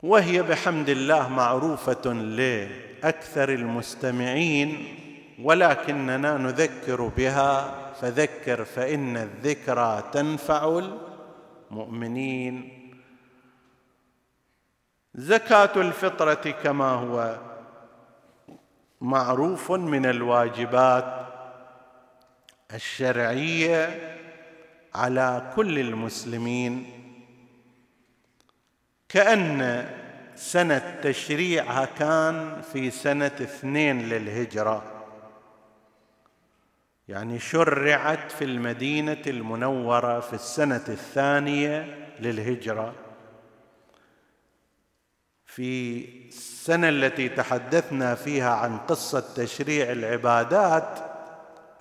[0.02, 4.98] وهي بحمد الله معروفة لأكثر المستمعين
[5.42, 10.80] ولكننا نذكر بها فذكر فإن الذكرى تنفع
[11.70, 12.78] المؤمنين.
[15.14, 17.36] زكاة الفطرة كما هو
[19.02, 21.26] معروف من الواجبات
[22.74, 24.16] الشرعية
[24.94, 26.86] على كل المسلمين.
[29.08, 29.88] كأن
[30.36, 34.82] سنة تشريعها كان في سنة اثنين للهجرة.
[37.08, 42.94] يعني شرعت في المدينة المنورة في السنة الثانية للهجرة.
[45.56, 50.98] في السنة التي تحدثنا فيها عن قصة تشريع العبادات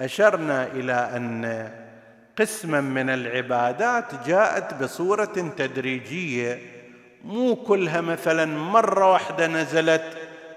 [0.01, 1.72] أشرنا إلى أن
[2.39, 6.59] قسما من العبادات جاءت بصورة تدريجية.
[7.26, 10.03] مو كلها مثلا مرة واحدة نزلت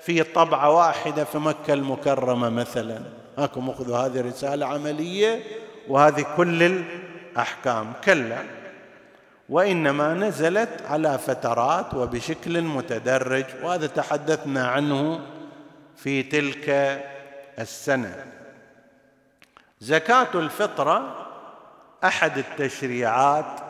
[0.01, 3.01] في طبعة واحدة في مكة المكرمة مثلا.
[3.39, 5.41] هاكم اخذوا هذه رسالة عملية
[5.89, 7.93] وهذه كل الأحكام.
[8.05, 8.64] كلا
[9.49, 15.21] وإنما نزلت على فترات وبشكل متدرج وهذا تحدثنا عنه
[15.97, 16.69] في تلك
[17.59, 18.25] السنة.
[19.81, 21.27] زكاة الفطره
[22.05, 23.61] أحد التشريعات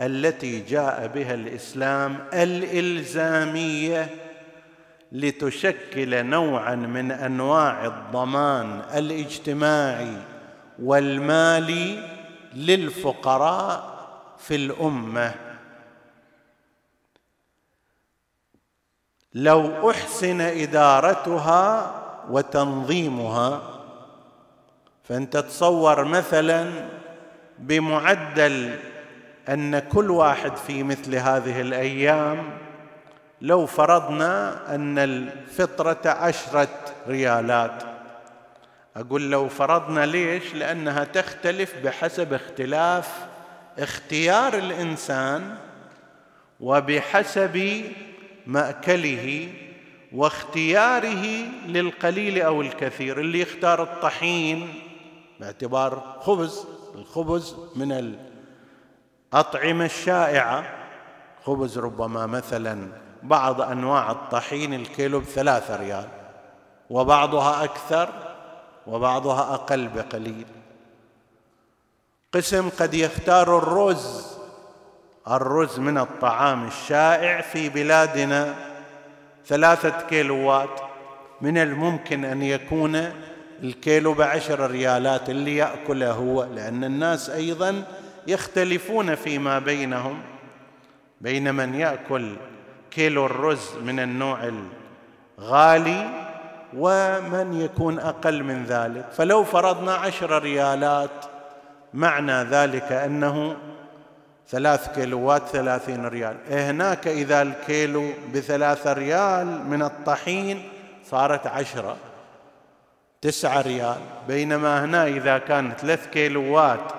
[0.00, 4.08] التي جاء بها الإسلام الإلزامية
[5.12, 10.16] لتشكل نوعا من أنواع الضمان الاجتماعي
[10.82, 12.08] والمالي
[12.54, 13.91] للفقراء
[14.42, 15.34] في الأمة.
[19.34, 21.94] لو أحسن إدارتها
[22.30, 23.62] وتنظيمها
[25.04, 26.88] فأنت تصور مثلا
[27.58, 28.78] بمعدل
[29.48, 32.58] أن كل واحد في مثل هذه الأيام
[33.40, 36.68] لو فرضنا أن الفطرة عشرة
[37.08, 37.82] ريالات.
[38.96, 43.31] أقول لو فرضنا ليش؟ لأنها تختلف بحسب اختلاف
[43.78, 45.56] اختيار الإنسان
[46.60, 47.84] وبحسب
[48.46, 49.52] مأكله
[50.12, 51.26] واختياره
[51.66, 54.74] للقليل أو الكثير اللي يختار الطحين
[55.40, 58.16] باعتبار خبز الخبز من
[59.32, 60.64] الأطعمة الشائعة.
[61.44, 62.88] خبز ربما مثلا
[63.22, 66.08] بعض أنواع الطحين الكيلو بثلاثة ريال
[66.90, 68.08] وبعضها أكثر
[68.86, 70.46] وبعضها أقل بقليل.
[72.34, 74.26] قسم قد يختار الرز.
[75.30, 78.54] الرز من الطعام الشائع في بلادنا.
[79.46, 80.80] ثلاثة كيلوات.
[81.40, 83.12] من الممكن أن يكون
[83.62, 87.84] الكيلو بعشر ريالات اللي يأكله هو لأن الناس أيضا
[88.26, 90.22] يختلفون فيما بينهم.
[91.20, 92.36] بين من يأكل
[92.90, 94.38] كيلو الرز من النوع
[95.38, 96.10] الغالي
[96.76, 99.06] ومن يكون أقل من ذلك.
[99.12, 101.31] فلو فرضنا عشر ريالات
[101.94, 103.56] معنى ذلك أنه
[104.48, 106.36] ثلاث كيلوات ثلاثين ريال.
[106.50, 110.68] هناك إذا الكيلو بثلاثة ريال من الطحين
[111.10, 111.96] صارت عشرة
[113.22, 113.98] تسعة ريال.
[114.28, 116.92] بينما هنا إذا كان ثلاث كيلوات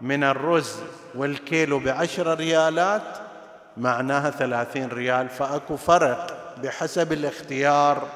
[0.00, 0.76] من الرز
[1.14, 3.02] والكيلو بعشر ريالات
[3.76, 5.28] معناها ثلاثين ريال.
[5.28, 8.08] فأكو فرق بحسب الاختيار.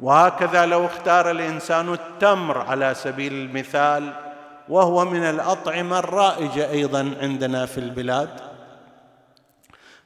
[0.00, 4.12] وهكذا لو اختار الإنسان التمر على سبيل المثال
[4.72, 8.28] وهو من الأطعمة الرائجة أيضا عندنا في البلاد.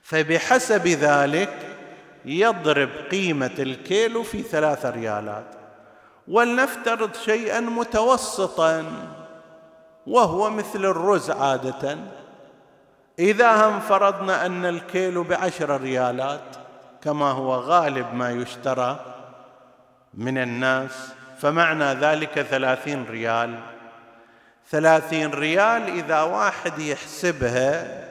[0.02, 1.76] فبحسب ذلك
[2.24, 5.44] يضرب قيمة الكيلو في ثلاثة ريالات
[6.28, 8.84] ولنفترض شيئا متوسطا
[10.06, 11.98] وهو مثل الرز عادة.
[13.18, 16.56] إذا هم فرضنا أن الكيلو بعشر ريالات
[17.02, 19.00] كما هو غالب ما يشترى
[20.14, 21.08] من الناس
[21.38, 23.75] فمعنى ذلك ثلاثين ريال.
[24.70, 28.06] ثلاثين ريال إذا واحد يحسبها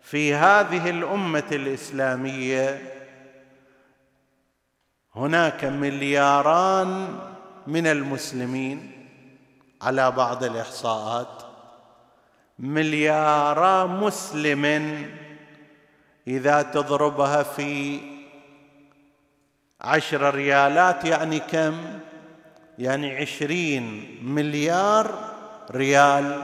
[0.00, 2.82] في هذه الأمة الإسلامية.
[5.14, 7.18] هناك ملياران
[7.66, 9.06] من المسلمين
[9.82, 11.42] على بعض الإحصاءات.
[12.58, 14.64] مليارا مسلم
[16.26, 18.00] إذا تضربها في
[19.80, 22.00] عشر ريالات يعني كم؟
[22.78, 25.29] يعني عشرين مليار
[25.70, 26.42] ريال.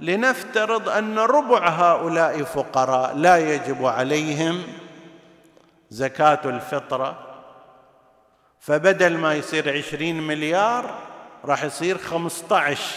[0.00, 4.62] لنفترض أن ربع هؤلاء فقراء لا يجب عليهم
[5.90, 7.18] زكاة الفطرة
[8.60, 10.94] فبدل ما يصير عشرين مليار
[11.44, 12.96] راح يصير خمسة عشر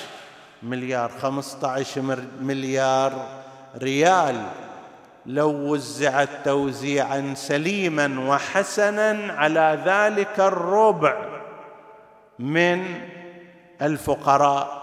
[0.63, 3.27] مليار خمسة عشر مليار
[3.77, 4.45] ريال.
[5.25, 11.15] لو وزعت توزيعا سليما وحسنا على ذلك الربع
[12.39, 13.01] من
[13.81, 14.82] الفقراء.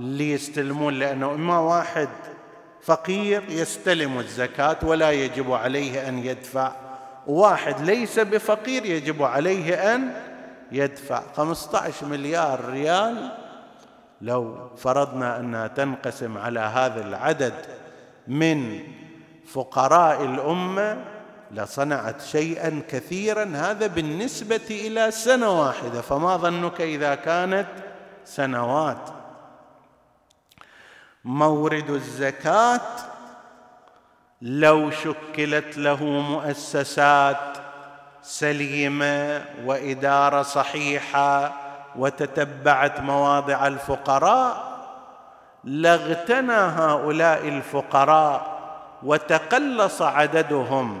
[0.00, 2.08] اللي يستلمون لأنه إما واحد
[2.82, 6.72] فقير يستلم الزكاة ولا يجب عليه أن يدفع
[7.26, 10.12] واحد ليس بفقير يجب عليه أن
[10.72, 11.22] يدفع.
[11.36, 13.32] 15 مليار ريال
[14.20, 17.54] لو فرضنا أنها تنقسم على هذا العدد
[18.28, 18.80] من
[19.46, 21.04] فقراء الأمة
[21.50, 26.00] لصنعت شيئا كثيرا هذا بالنسبة إلى سنة واحدة.
[26.00, 27.66] فما ظنك إذا كانت
[28.24, 29.17] سنوات؟
[31.24, 32.80] مورد الزكاة
[34.42, 37.58] لو شكلت له مؤسسات
[38.22, 41.52] سليمة وإدارة صحيحة
[41.96, 44.68] وتتبعت مواضع الفقراء
[45.64, 48.58] لاغتنى هؤلاء الفقراء
[49.02, 51.00] وتقلص عددهم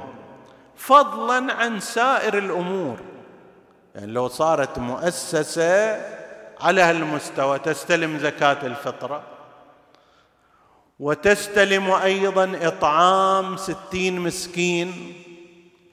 [0.76, 2.96] فضلا عن سائر الأمور.
[3.94, 6.00] يعني لو صارت مؤسسة
[6.60, 9.22] على هالمستوى تستلم زكاة الفطرة.
[10.98, 15.14] وتستلم أيضا إطعام ستين مسكين.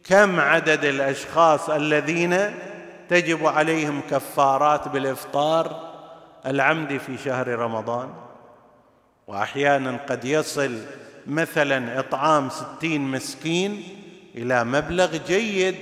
[0.04, 2.38] كم عدد الأشخاص الذين
[3.10, 5.94] تجب عليهم كفارات بالإفطار
[6.46, 8.14] العمد في شهر رمضان؟
[9.28, 10.78] واحيانا قد يصل
[11.28, 13.84] مثلا إطعام ستين مسكين
[14.36, 15.76] إلى مبلغ جيد.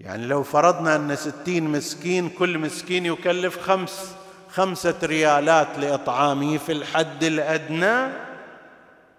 [0.00, 4.16] يعني لو فرضنا أن ستين مسكين كل مسكين يكلف خمس.
[4.52, 8.12] خمسة ريالات لإطعامه في الحد الأدنى.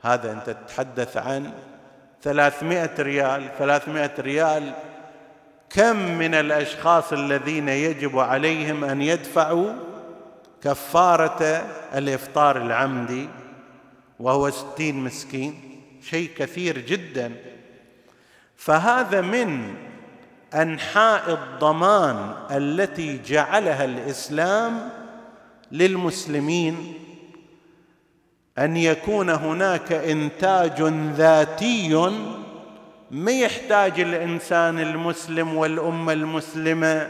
[0.01, 1.51] هذا أنت تتحدث عن
[2.23, 3.49] ثلاثمائة ريال.
[3.59, 4.73] ثلاثمائة ريال
[5.69, 9.73] كم من الأشخاص الذين يجب عليهم أن يدفعوا
[10.63, 11.43] كفارة
[11.95, 13.29] الإفطار العمدي
[14.19, 17.31] وهو ستين مسكين؟ شيء كثير جدا.
[18.57, 19.75] فهذا من
[20.53, 25.00] أنحاء الضمان التي جعلها الإسلام
[25.71, 26.93] للمسلمين
[28.57, 30.81] أن يكون هناك إنتاج
[31.15, 32.11] ذاتي
[33.11, 37.07] ما يحتاج الإنسان المسلم والأمة المسلمة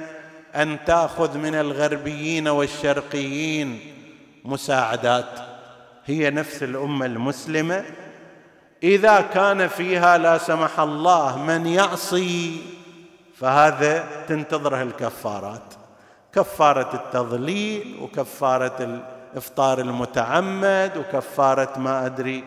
[0.55, 3.80] أن تأخذ من الغربيين والشرقيين
[4.45, 5.39] مساعدات.
[6.05, 7.86] هي نفس الأمة المسلمة.
[8.84, 12.62] إذا كان فيها لا سمح الله من يعصي
[13.38, 15.81] فهذا تنتظره الكفارات.
[16.34, 19.00] كفارة التضليل وكفارة
[19.34, 22.44] الإفطار المتعمد وكفارة ما أدري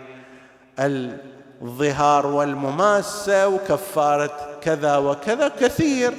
[1.62, 6.12] الظهار والمماسة وكفارة كذا وكذا كثير.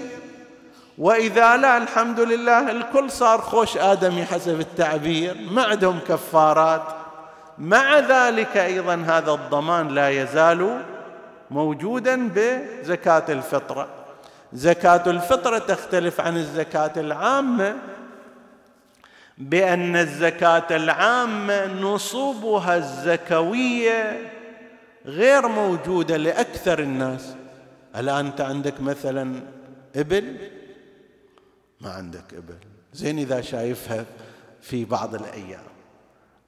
[0.98, 5.38] وإذا لا الحمد لله الكل صار خوش آدمي حسب التعبير.
[5.52, 6.84] ما عندهم كفارات.
[7.58, 10.82] مع ذلك أيضا هذا الضمان لا يزال
[11.52, 13.88] موجودا بزكاة الفطرة.
[14.56, 17.76] زكاة الفطره تختلف عن الزكاة العامة.
[19.38, 24.32] بأن الزكاة العامة نصوبها الزكوية
[25.06, 27.36] غير موجودة لأكثر الناس.
[27.96, 29.42] الان أنت عندك مثلا
[29.96, 30.38] إبل؟
[31.82, 32.58] ما عندك إبل.
[32.94, 34.06] زين إذا شايفها
[34.62, 35.66] في بعض الأيام.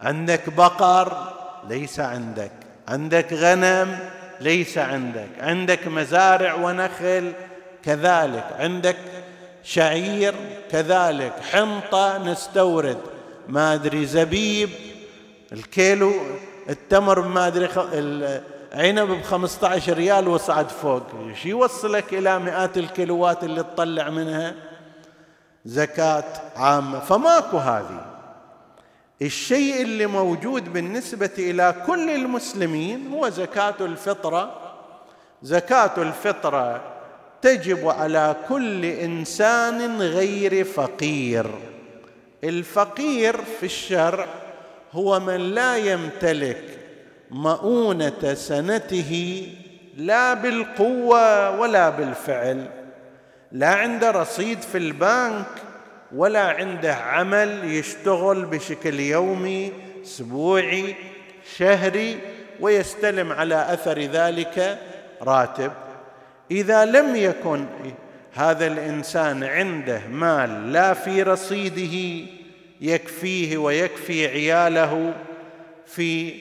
[0.01, 1.33] عندك بقر؟
[1.69, 2.51] ليس عندك.
[2.87, 3.99] عندك غنم؟
[4.41, 5.29] ليس عندك.
[5.39, 7.33] عندك مزارع ونخل؟
[7.83, 8.45] كذلك.
[8.59, 8.97] عندك
[9.63, 10.35] شعير
[10.71, 12.97] كذلك حنطة نستورد.
[13.47, 14.69] ما أدري زبيب
[15.51, 16.13] الكيلو
[16.69, 17.69] التمر ما أدري
[18.73, 21.03] عنب ب 15 ريال وصعد فوق.
[21.41, 24.55] شو يوصلك إلى مئات الكيلوات اللي تطلع منها؟
[25.65, 26.23] زكاة
[26.55, 26.99] عامة.
[26.99, 28.05] فماكو هذه.
[29.21, 34.61] الشيء اللي موجود بالنسبة إلى كل المسلمين هو زكاة الفطرة.
[35.43, 36.81] زكاة الفطرة
[37.41, 41.45] تجب على كل إنسان غير فقير.
[42.43, 44.25] الفقير في الشرع
[44.91, 46.63] هو من لا يمتلك
[47.31, 49.43] مؤونة سنته
[49.97, 52.65] لا بالقوة ولا بالفعل
[53.51, 55.45] لا عنده رصيد في البنك
[56.15, 59.71] ولا عنده عمل يشتغل بشكل يومي
[60.03, 60.95] أسبوعي
[61.57, 62.19] شهري
[62.59, 64.79] ويستلم على أثر ذلك
[65.21, 65.71] راتب.
[66.51, 67.65] إذا لم يكن
[68.33, 72.27] هذا الإنسان عنده مال لا في رصيده
[72.81, 75.13] يكفيه ويكفي عياله
[75.85, 76.33] في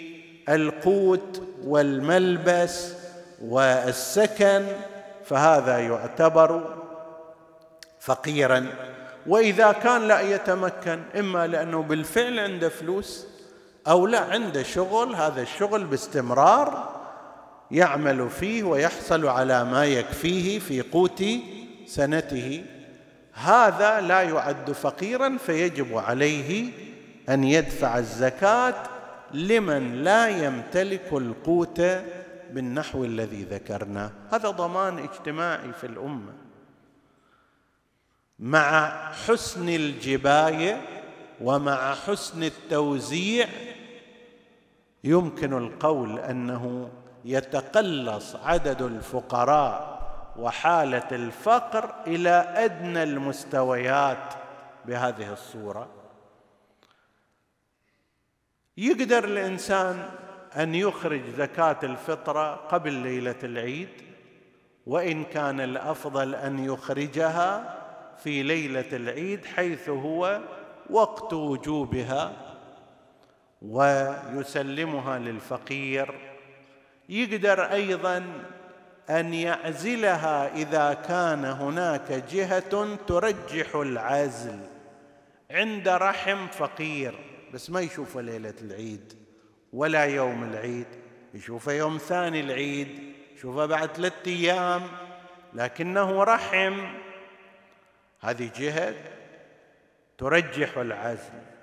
[0.49, 2.93] القوت والملبس
[3.45, 4.67] والسكن
[5.25, 6.77] فهذا يعتبر
[8.01, 8.67] فقيرا.
[9.27, 13.27] وإذا كان لا يتمكن إما لأنه بالفعل عنده فلوس
[13.89, 16.96] أو لا عنده شغل هذا الشغل باستمرار
[17.71, 21.25] يعمل فيه ويحصل على ما يكفيه في قوت
[21.87, 22.65] سنته.
[23.33, 26.71] هذا لا يعد فقيرا فيجب عليه
[27.29, 28.75] أن يدفع الزكاة
[29.35, 31.81] لمن لا يمتلك القوت
[32.51, 36.33] بالنحو الذي ذكرناه هذا ضمان اجتماعي في الأمة.
[38.39, 40.81] مع حسن الجباية
[41.41, 43.49] ومع حسن التوزيع
[45.05, 46.91] يمكن القول أنه
[47.27, 49.97] يتقلص عدد الفقراء
[50.39, 54.35] وحالة الفقر إلى أدنى المستويات
[54.85, 55.89] بهذه الصورة.
[58.77, 60.09] يقدر الإنسان
[60.57, 63.89] أن يخرج زكاة الفطرة قبل ليلة العيد
[64.87, 67.77] وإن كان الأفضل أن يخرجها
[68.19, 70.41] في ليلة العيد حيث هو
[70.91, 72.33] وقت وجوبها
[73.63, 76.36] ويسلمها للفقير
[77.09, 78.25] يقدر أيضا
[79.11, 84.59] أن يعزلها إذا كان هناك جهة ترجح العزل
[85.51, 87.15] عند رحم فقير.
[87.55, 89.13] بس ما يشوفه ليلة العيد
[89.73, 90.87] ولا يوم العيد
[91.35, 94.83] يشوفه يوم ثاني العيد يشوفه بعد ثلاثة أيام
[95.55, 96.87] لكنه رحم.
[98.21, 98.95] هذه جهة
[100.19, 101.56] ترجح العزل.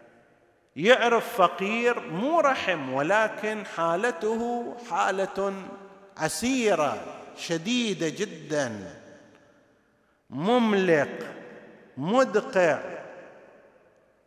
[0.76, 5.54] يعرف فقير مو رحم ولكن حالته حالة
[6.18, 6.98] عسيرة
[7.38, 9.00] شديدة جدا.
[10.30, 11.10] مملق
[11.98, 12.80] مدقع.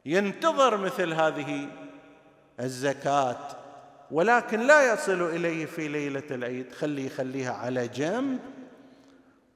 [0.07, 1.68] ينتظر مثل هذه
[2.61, 3.38] الزكاة
[4.11, 6.72] ولكن لا يصل إليه في ليلة العيد.
[6.72, 8.38] خلي يخليها على جنب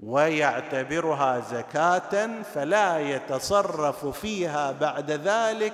[0.00, 5.72] ويعتبرها زكاة فلا يتصرف فيها بعد ذلك.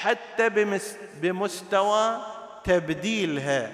[0.00, 0.48] حتى
[1.20, 2.16] بمستوى
[2.64, 3.70] تبديلها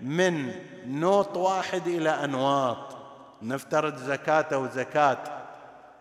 [0.00, 0.52] من
[0.86, 2.96] نوط واحد إلى أنواط.
[3.42, 5.18] نفترض زكاته وزكاه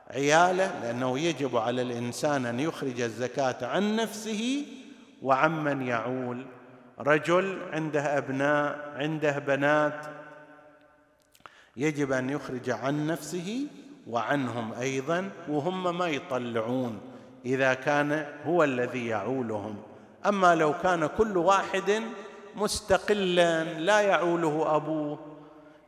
[0.10, 4.66] عياله لأنه يجب على الإنسان أن يخرج الزكاة عن نفسه
[5.22, 6.46] وعمن يعول.
[7.00, 10.06] رجل عنده أبناء عنده بنات
[11.78, 13.68] يجب أن يخرج عن نفسه
[14.08, 17.09] وعنهم أيضا وهم ما يطلعون.
[17.46, 19.76] إذا كان هو الذي يعولهم.
[20.26, 22.04] أما لو كان كل واحد
[22.56, 25.20] مستقلا لا يعوله أبوه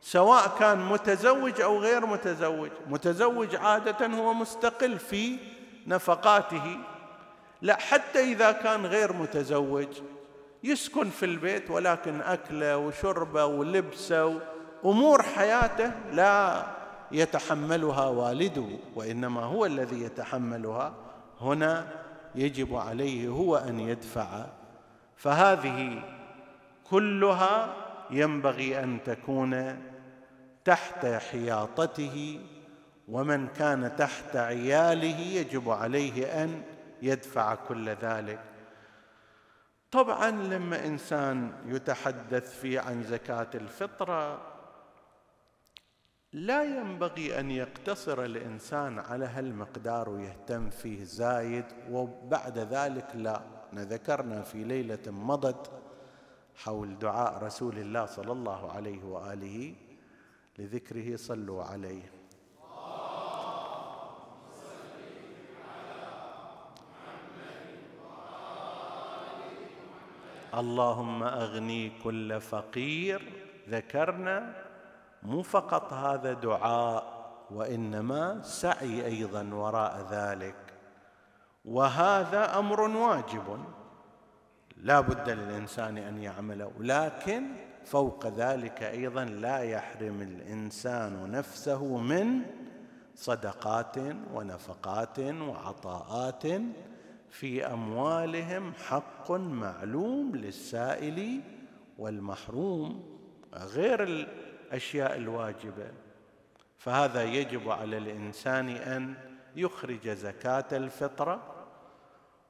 [0.00, 5.36] سواء كان متزوج أو غير متزوج متزوج عادة هو مستقل في
[5.86, 6.78] نفقاته.
[7.62, 9.88] لا حتى إذا كان غير متزوج
[10.64, 14.40] يسكن في البيت ولكن أكلة وشربة ولبسة
[14.84, 16.64] امور حياته لا
[17.12, 20.94] يتحملها والده وإنما هو الذي يتحملها
[21.42, 21.88] هنا
[22.34, 24.46] يجب عليه هو أن يدفع.
[25.16, 26.02] فهذه
[26.90, 27.74] كلها
[28.10, 29.82] ينبغي أن تكون
[30.64, 32.40] تحت حياطته
[33.08, 36.62] ومن كان تحت عياله يجب عليه أن
[37.02, 38.40] يدفع كل ذلك.
[39.90, 44.51] طبعا لما إنسان يتحدث في عن زكاة الفطرة
[46.32, 53.42] لا ينبغي أن يقتصر الإنسان على هالمقدار ويهتم فيه زايد وبعد ذلك لا.
[53.74, 55.70] ذكرنا في ليلة مضت
[56.56, 59.74] حول دعاء رسول الله صلى الله عليه وآله
[60.58, 62.02] لذكره صلوا عليه.
[70.54, 73.32] اللهم أغني كل فقير
[73.68, 74.61] ذكرنا
[75.22, 80.56] مو فقط هذا دعاء وإنما سعي أيضا وراء ذلك.
[81.64, 83.64] وهذا أمر واجب.
[84.76, 87.46] لا بد للإنسان أن يعمله لكن
[87.84, 92.40] فوق ذلك أيضا لا يحرم الإنسان نفسه من
[93.14, 93.96] صدقات
[94.34, 96.42] ونفقات وعطاءات
[97.30, 98.72] في أموالهم.
[98.72, 101.40] حق معلوم للسائل
[101.98, 103.18] والمحروم
[103.54, 104.28] غير
[104.72, 105.90] الأشياء الواجبة.
[106.78, 109.14] فهذا يجب على الإنسان أن
[109.56, 111.66] يخرج زكاة الفطره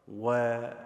[0.08, 0.80] وبنفس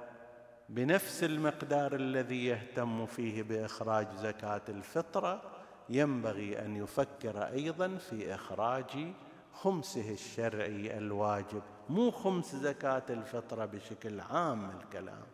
[1.24, 5.42] المقدار الذي يهتم فيه بإخراج زكاة الفطره
[5.88, 9.12] ينبغي أن يفكر أيضا في إخراج
[9.52, 15.26] خمسه الشرعي الواجب مو خمس زكاة الفطره بشكل عام الكلام.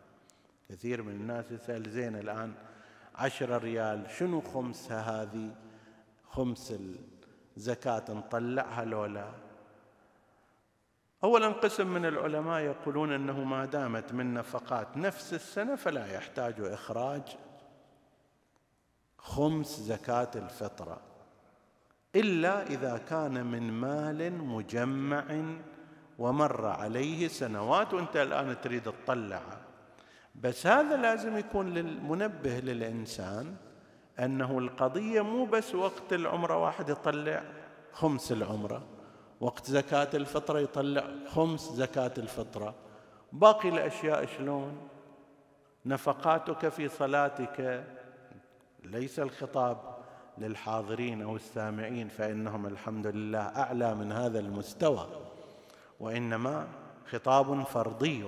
[0.68, 2.54] كثير من الناس يسأل زين الآن
[3.14, 5.50] عشرة ريال شنو خمسها هذه؟
[6.32, 6.74] خمس
[7.56, 9.30] الزكاة نطلعها لولا.
[11.24, 17.22] أولا قسم من العلماء يقولون أنه ما دامت من نفقات نفس السنة فلا يحتاج إخراج
[19.18, 21.00] خمس زكاة الفطرة
[22.16, 25.24] إلا إذا كان من مال مجمع
[26.18, 29.60] ومر عليه سنوات وأنت الآن تريد تطلعه
[30.34, 33.56] بس هذا لازم يكون للمنبه للإنسان
[34.18, 37.42] أنه القضية مو بس وقت العمرة واحد يطلع.
[37.92, 38.82] خمس العمرة.
[39.40, 42.74] وقت زكاة الفطرة يطلع خمس زكاة الفطرة.
[43.32, 44.88] باقي الأشياء شلون؟
[45.86, 47.84] نفقاتك في صلاتك.
[48.84, 49.78] ليس الخطاب
[50.38, 55.08] للحاضرين أو السامعين فإنهم الحمد لله أعلى من هذا المستوى.
[56.00, 56.68] وإنما
[57.06, 58.26] خطاب فرضي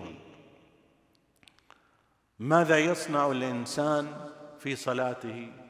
[2.39, 4.07] ماذا يصنع الإنسان
[4.59, 5.64] في صلاته؟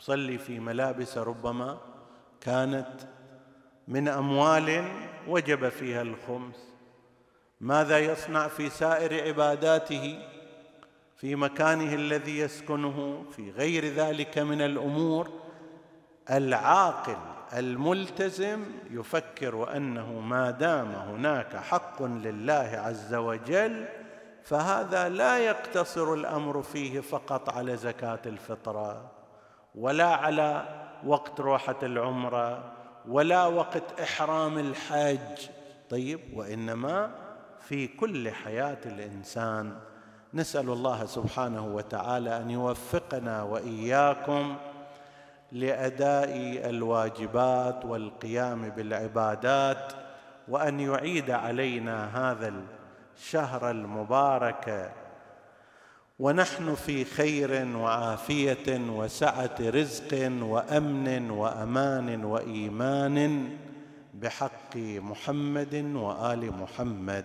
[0.00, 1.78] يصلي في ملابس ربما
[2.40, 2.92] كانت
[3.88, 4.84] من أموال
[5.28, 6.56] وجب فيها الخمس.
[7.60, 10.22] ماذا يصنع في سائر عباداته
[11.16, 15.30] في مكانه الذي يسكنه في غير ذلك من الأمور؟
[16.30, 17.16] العاقل
[17.52, 23.88] الملتزم يفكر أنه ما دام هناك حق لله عز وجل
[24.44, 29.19] فهذا لا يقتصر الأمر فيه فقط على زكاة الفطره
[29.74, 30.64] ولا على
[31.06, 32.72] وقت روحة العمرة
[33.08, 35.48] ولا وقت إحرام الحج
[35.90, 37.10] طيب وإنما
[37.60, 39.76] في كل حياة الإنسان.
[40.34, 44.56] نسأل الله سبحانه وتعالى أن يوفقنا وإياكم
[45.52, 46.30] لأداء
[46.70, 49.92] الواجبات والقيام بالعبادات
[50.48, 52.52] وأن يعيد علينا هذا
[53.16, 54.92] الشهر المبارك
[56.20, 63.48] ونحن في خير وعافية وسعة رزق وأمن وأمان وإيمان
[64.14, 67.24] بحق محمد وآل محمد.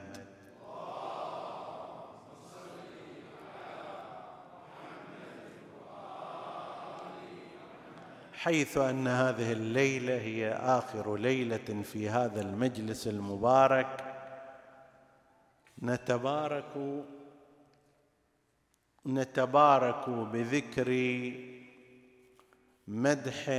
[8.34, 14.04] حيث أن هذه الليلة هي آخر ليلة في هذا المجلس المبارك
[15.84, 17.04] نتبارك
[19.06, 20.90] نتبارك بذكر
[22.88, 23.50] مدح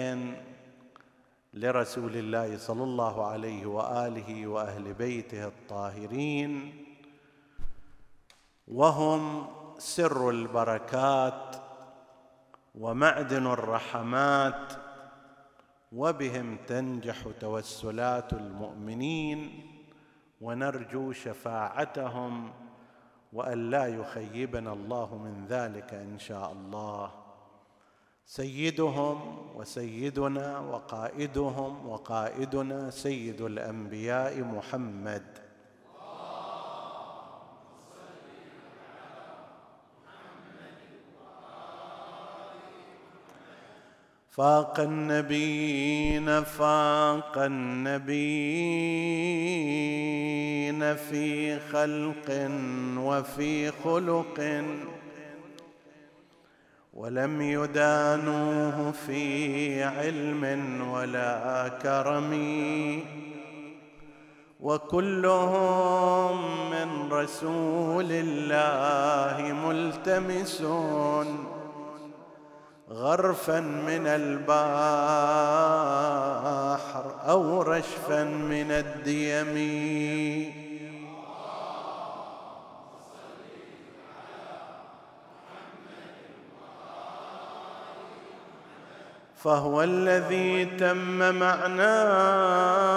[1.55, 6.85] لرسول الله صلى الله عليه وآله وأهل بيته الطاهرين
[8.69, 9.47] وهم
[9.79, 11.57] سر البركات
[12.75, 14.73] ومعدن الرحمات
[15.93, 19.63] وبهم تنجح توسلات المؤمنين
[20.41, 22.53] ونرجو شفاعتهم
[23.37, 27.11] وأن لا يخيبنا الله من ذلك إن شاء الله.
[28.27, 35.46] سيدهم وسيدنا وقائدهم وقائدنا سيد الأنبياء محمد.
[44.37, 48.07] فاق النبيين فاق النبيين
[50.97, 52.51] في خلق
[52.99, 54.65] وفي خلق.
[56.95, 62.33] ولم يدانوه في علم ولا كرم.
[64.61, 71.56] وكلهم من رسول الله ملتمسون.
[72.91, 74.67] غرفا من البحر
[77.29, 79.57] أو رشفا من الديم.
[89.45, 92.96] فهو الذي تم معناه.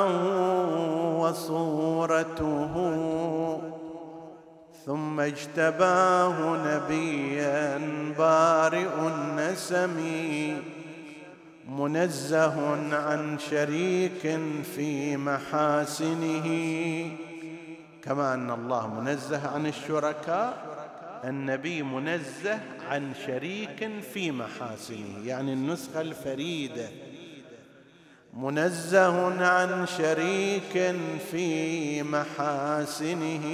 [5.26, 7.78] اجتباه نبيا
[8.18, 9.98] بارئ النسم
[11.70, 14.40] منزه عن شريك
[14.76, 16.48] في محاسنه.
[18.04, 20.80] كما أن الله منزه عن الشركاء
[21.24, 22.60] النبي منزه
[22.90, 26.90] عن شريك في محاسنه يعني النسخة الفريدة.
[28.34, 30.96] منزه عن شريك
[31.32, 33.46] في محاسنه.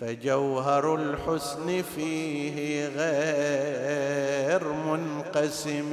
[0.00, 5.92] فجوهر الحسن فيه غير منقسم.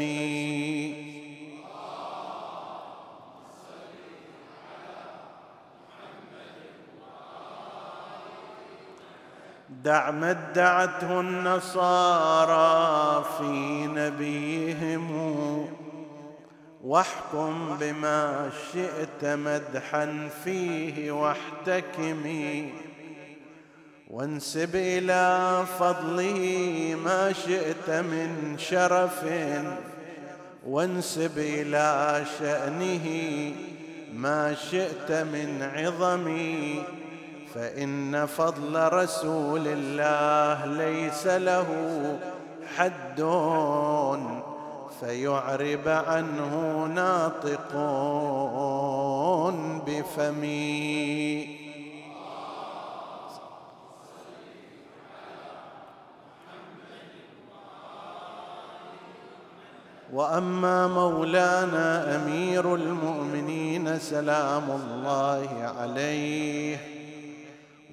[9.84, 12.64] دع ما ادعته النصارى
[13.38, 15.08] في نبيهم
[16.84, 22.93] واحكم بما شئت مدحا فيه واحتكمي.
[24.14, 26.40] وانسب إلى فضله
[27.04, 29.26] ما شئت من شرف
[30.68, 33.06] وانسب إلى شأنه
[34.14, 36.38] ما شئت من عظم
[37.56, 41.68] فإن فضل رسول الله ليس له
[42.76, 43.22] حد
[45.00, 47.76] فيعرب عنه ناطق
[49.88, 51.63] بفمي
[60.14, 66.78] وأما مولانا أمير المؤمنين سلام الله عليه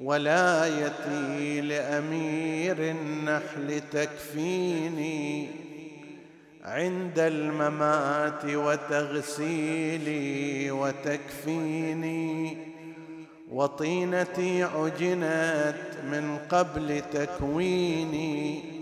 [0.03, 5.49] ولايتي لأمير النحل تكفيني
[6.65, 9.91] عند الممات وتغسيلي
[10.71, 12.57] وتكفيني
[13.51, 15.75] وطينتي عجنت
[16.11, 18.80] من قبل تكويني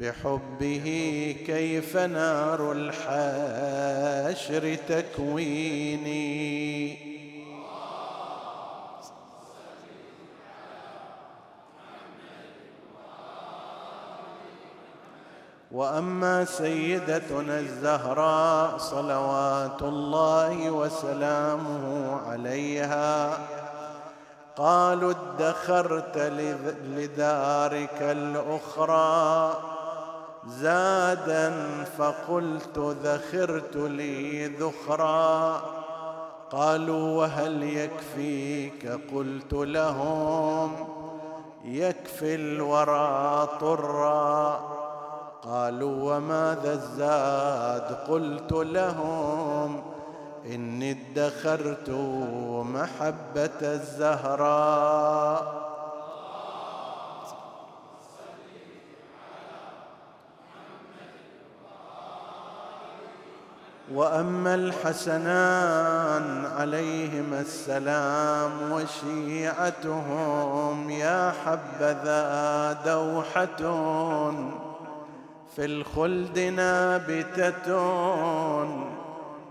[0.00, 0.86] بحبه
[1.46, 6.28] كيف نار الحشر تكويني.
[15.72, 23.38] وأما سيدتنا الزهراء صلوات الله وسلامه عليها
[24.56, 26.18] قالوا ادخرت
[26.96, 29.77] لدارك الأخرى.
[30.48, 31.52] زادا
[31.98, 35.62] فقلت ذخرت لي ذخرا.
[36.50, 40.88] قالوا وهل يكفيك؟ قلت لهم
[41.64, 44.60] يكفي الورى طرا.
[45.42, 49.82] قالوا وماذا الزاد؟ قلت لهم
[50.46, 51.90] إني ادخرت
[52.74, 55.67] محبة الزهراء.
[63.94, 70.10] وأما الحسنان عليهما السلام وشيعتهم
[70.90, 73.56] يا حبذا دوحة
[75.56, 77.72] في الخلد نابتة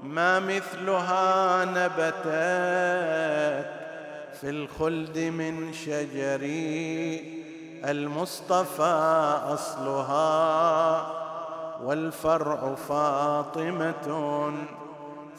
[0.04, 2.28] ما مثلها نبتت
[4.42, 6.42] في الخلد من شجر
[7.86, 11.17] المصطفى أصلها
[11.84, 14.52] والفرع فاطمة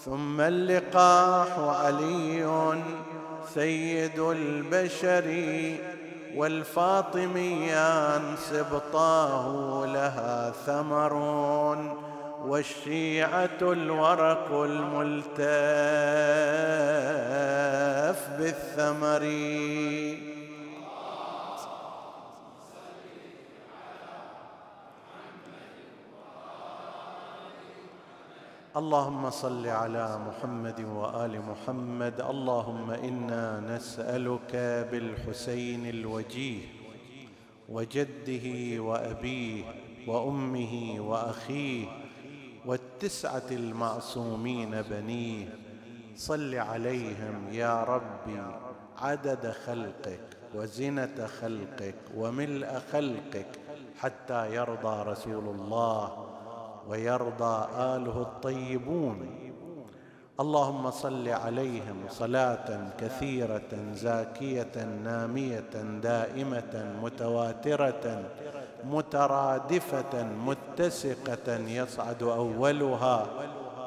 [0.05, 2.75] ثم اللقاح علي
[3.55, 5.25] سيد البشر
[6.37, 11.15] والفاطميان سبطاه لها ثمر
[12.47, 15.29] والشيعة الورق الملتف
[18.39, 19.25] بالثمر.
[28.77, 32.21] اللهم صل على محمد وآل محمد.
[32.21, 34.57] اللهم إنا نسألك
[34.93, 36.61] بالحسين الوجيه
[37.69, 38.47] وجده
[38.83, 39.65] وأبيه
[40.07, 41.87] وأمه وأخيه
[42.67, 45.49] والتسعة المعصومين بنيه.
[46.17, 48.43] صل عليهم يا ربي
[48.99, 53.59] عدد خلقك وزنة خلقك وملء خلقك
[53.99, 56.28] حتى يرضى رسول الله.
[56.89, 59.19] ويرضى آله الطيبون.
[60.41, 62.69] اللهم صل عليهم صلاة
[63.01, 68.23] كثيرة زاكية نامية دائمة متواترة
[68.85, 70.15] مترادفة
[70.47, 73.27] متسقة يصعد أولها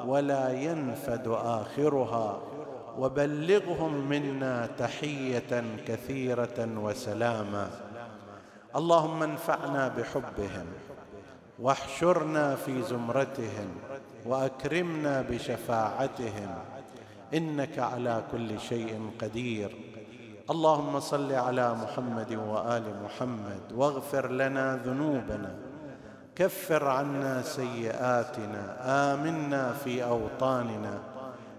[0.06, 2.38] ولا ينفد آخرها.
[2.98, 7.70] وبلغهم منا تحية كثيرة وسلاما.
[8.76, 10.66] اللهم انفعنا بحبهم
[11.62, 13.68] واحشرنا في زمرتهم
[14.26, 16.54] وأكرمنا بشفاعتهم.
[17.34, 19.76] إنك على كل شيء قدير.
[20.50, 25.54] اللهم صل على محمد وآل محمد واغفر لنا ذنوبنا.
[26.36, 28.76] كفر عنا سيئاتنا.
[29.14, 30.98] آمنا في أوطاننا.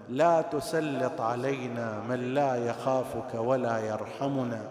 [0.09, 4.61] لا تسلط علينا من لا يخافك ولا يرحمنا.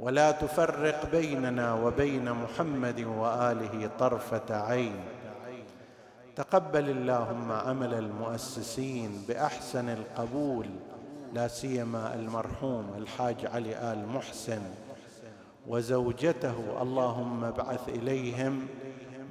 [0.00, 4.96] ولا تفرق بيننا وبين محمد وآله طرفة عين.
[6.36, 10.66] تقبل اللهم عمل المؤسسين بأحسن القبول
[11.34, 14.62] لا سيما المرحوم الحاج علي آل محسن.
[15.66, 18.66] وزوجته اللهم ابعث إليهم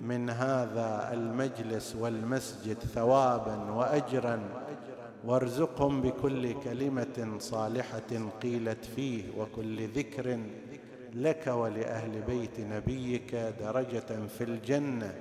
[0.01, 4.39] من هذا المجلس والمسجد ثوابا واجرا.
[5.27, 10.39] وارزقهم بكل كلمة صالحة قيلت فيه وكل ذكر
[11.13, 15.15] لك ولأهل بيت نبيك درجة في الجنة.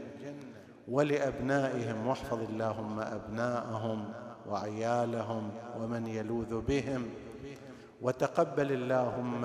[0.88, 4.12] ولأبنائهم واحفظ اللهم أبناءهم
[4.48, 7.08] وعيالهم ومن يلوذ بهم.
[8.02, 9.40] وتقبل اللهم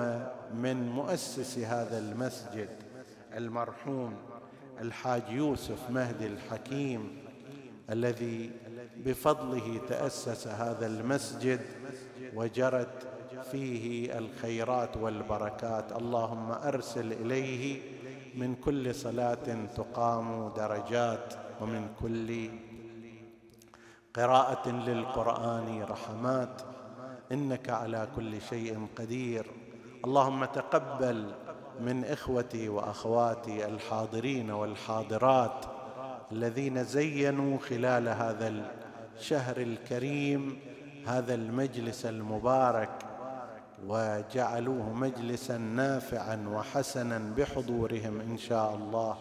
[0.54, 2.68] من مؤسس هذا المسجد
[3.36, 4.14] المرحوم
[4.80, 7.16] الحاج يوسف مهدي الحكيم
[7.90, 8.50] الذي
[9.04, 11.60] بفضله تأسس هذا المسجد
[12.34, 13.08] وجرت
[13.50, 15.92] فيه الخيرات والبركات.
[15.92, 17.80] اللهم أرسل إليه
[18.34, 22.50] من كل صلاة تقام درجات ومن كل
[24.14, 26.62] قراءة للقرآن رحمات.
[27.32, 29.46] إنك على كل شيء قدير.
[30.04, 31.34] اللهم تقبل
[31.80, 35.64] من إخوتي وأخواتي الحاضرين والحاضرات
[36.32, 38.48] الذين زينوا خلال هذا
[39.18, 40.58] الشهر الكريم
[41.06, 42.90] هذا المجلس المبارك
[43.86, 49.16] وجعلوه مجلسا نافعا وحسنا بحضورهم إن شاء الله.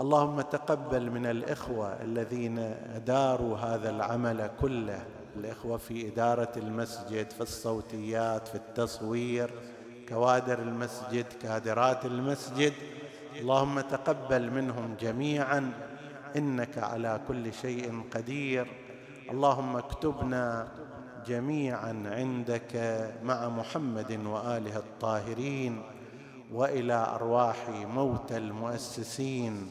[0.00, 2.58] اللهم تقبل من الإخوة الذين
[2.94, 9.50] أداروا هذا العمل كله الإخوة في إدارة المسجد في الصوتيات في التصوير
[10.08, 12.72] كوادر المسجد كادرات المسجد.
[13.40, 15.72] اللهم تقبل منهم جميعا.
[16.36, 18.66] إنك على كل شيء قدير.
[19.30, 20.68] اللهم اكتبنا
[21.26, 22.72] جميعا عندك
[23.22, 25.82] مع محمد وآله الطاهرين
[26.52, 29.70] وإلى أرواح موتى المؤسسين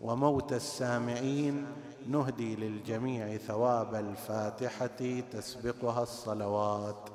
[0.00, 1.66] وموتى السامعين.
[2.08, 7.08] نهدي للجميع ثواب الفاتحة تسبقها الصلوات.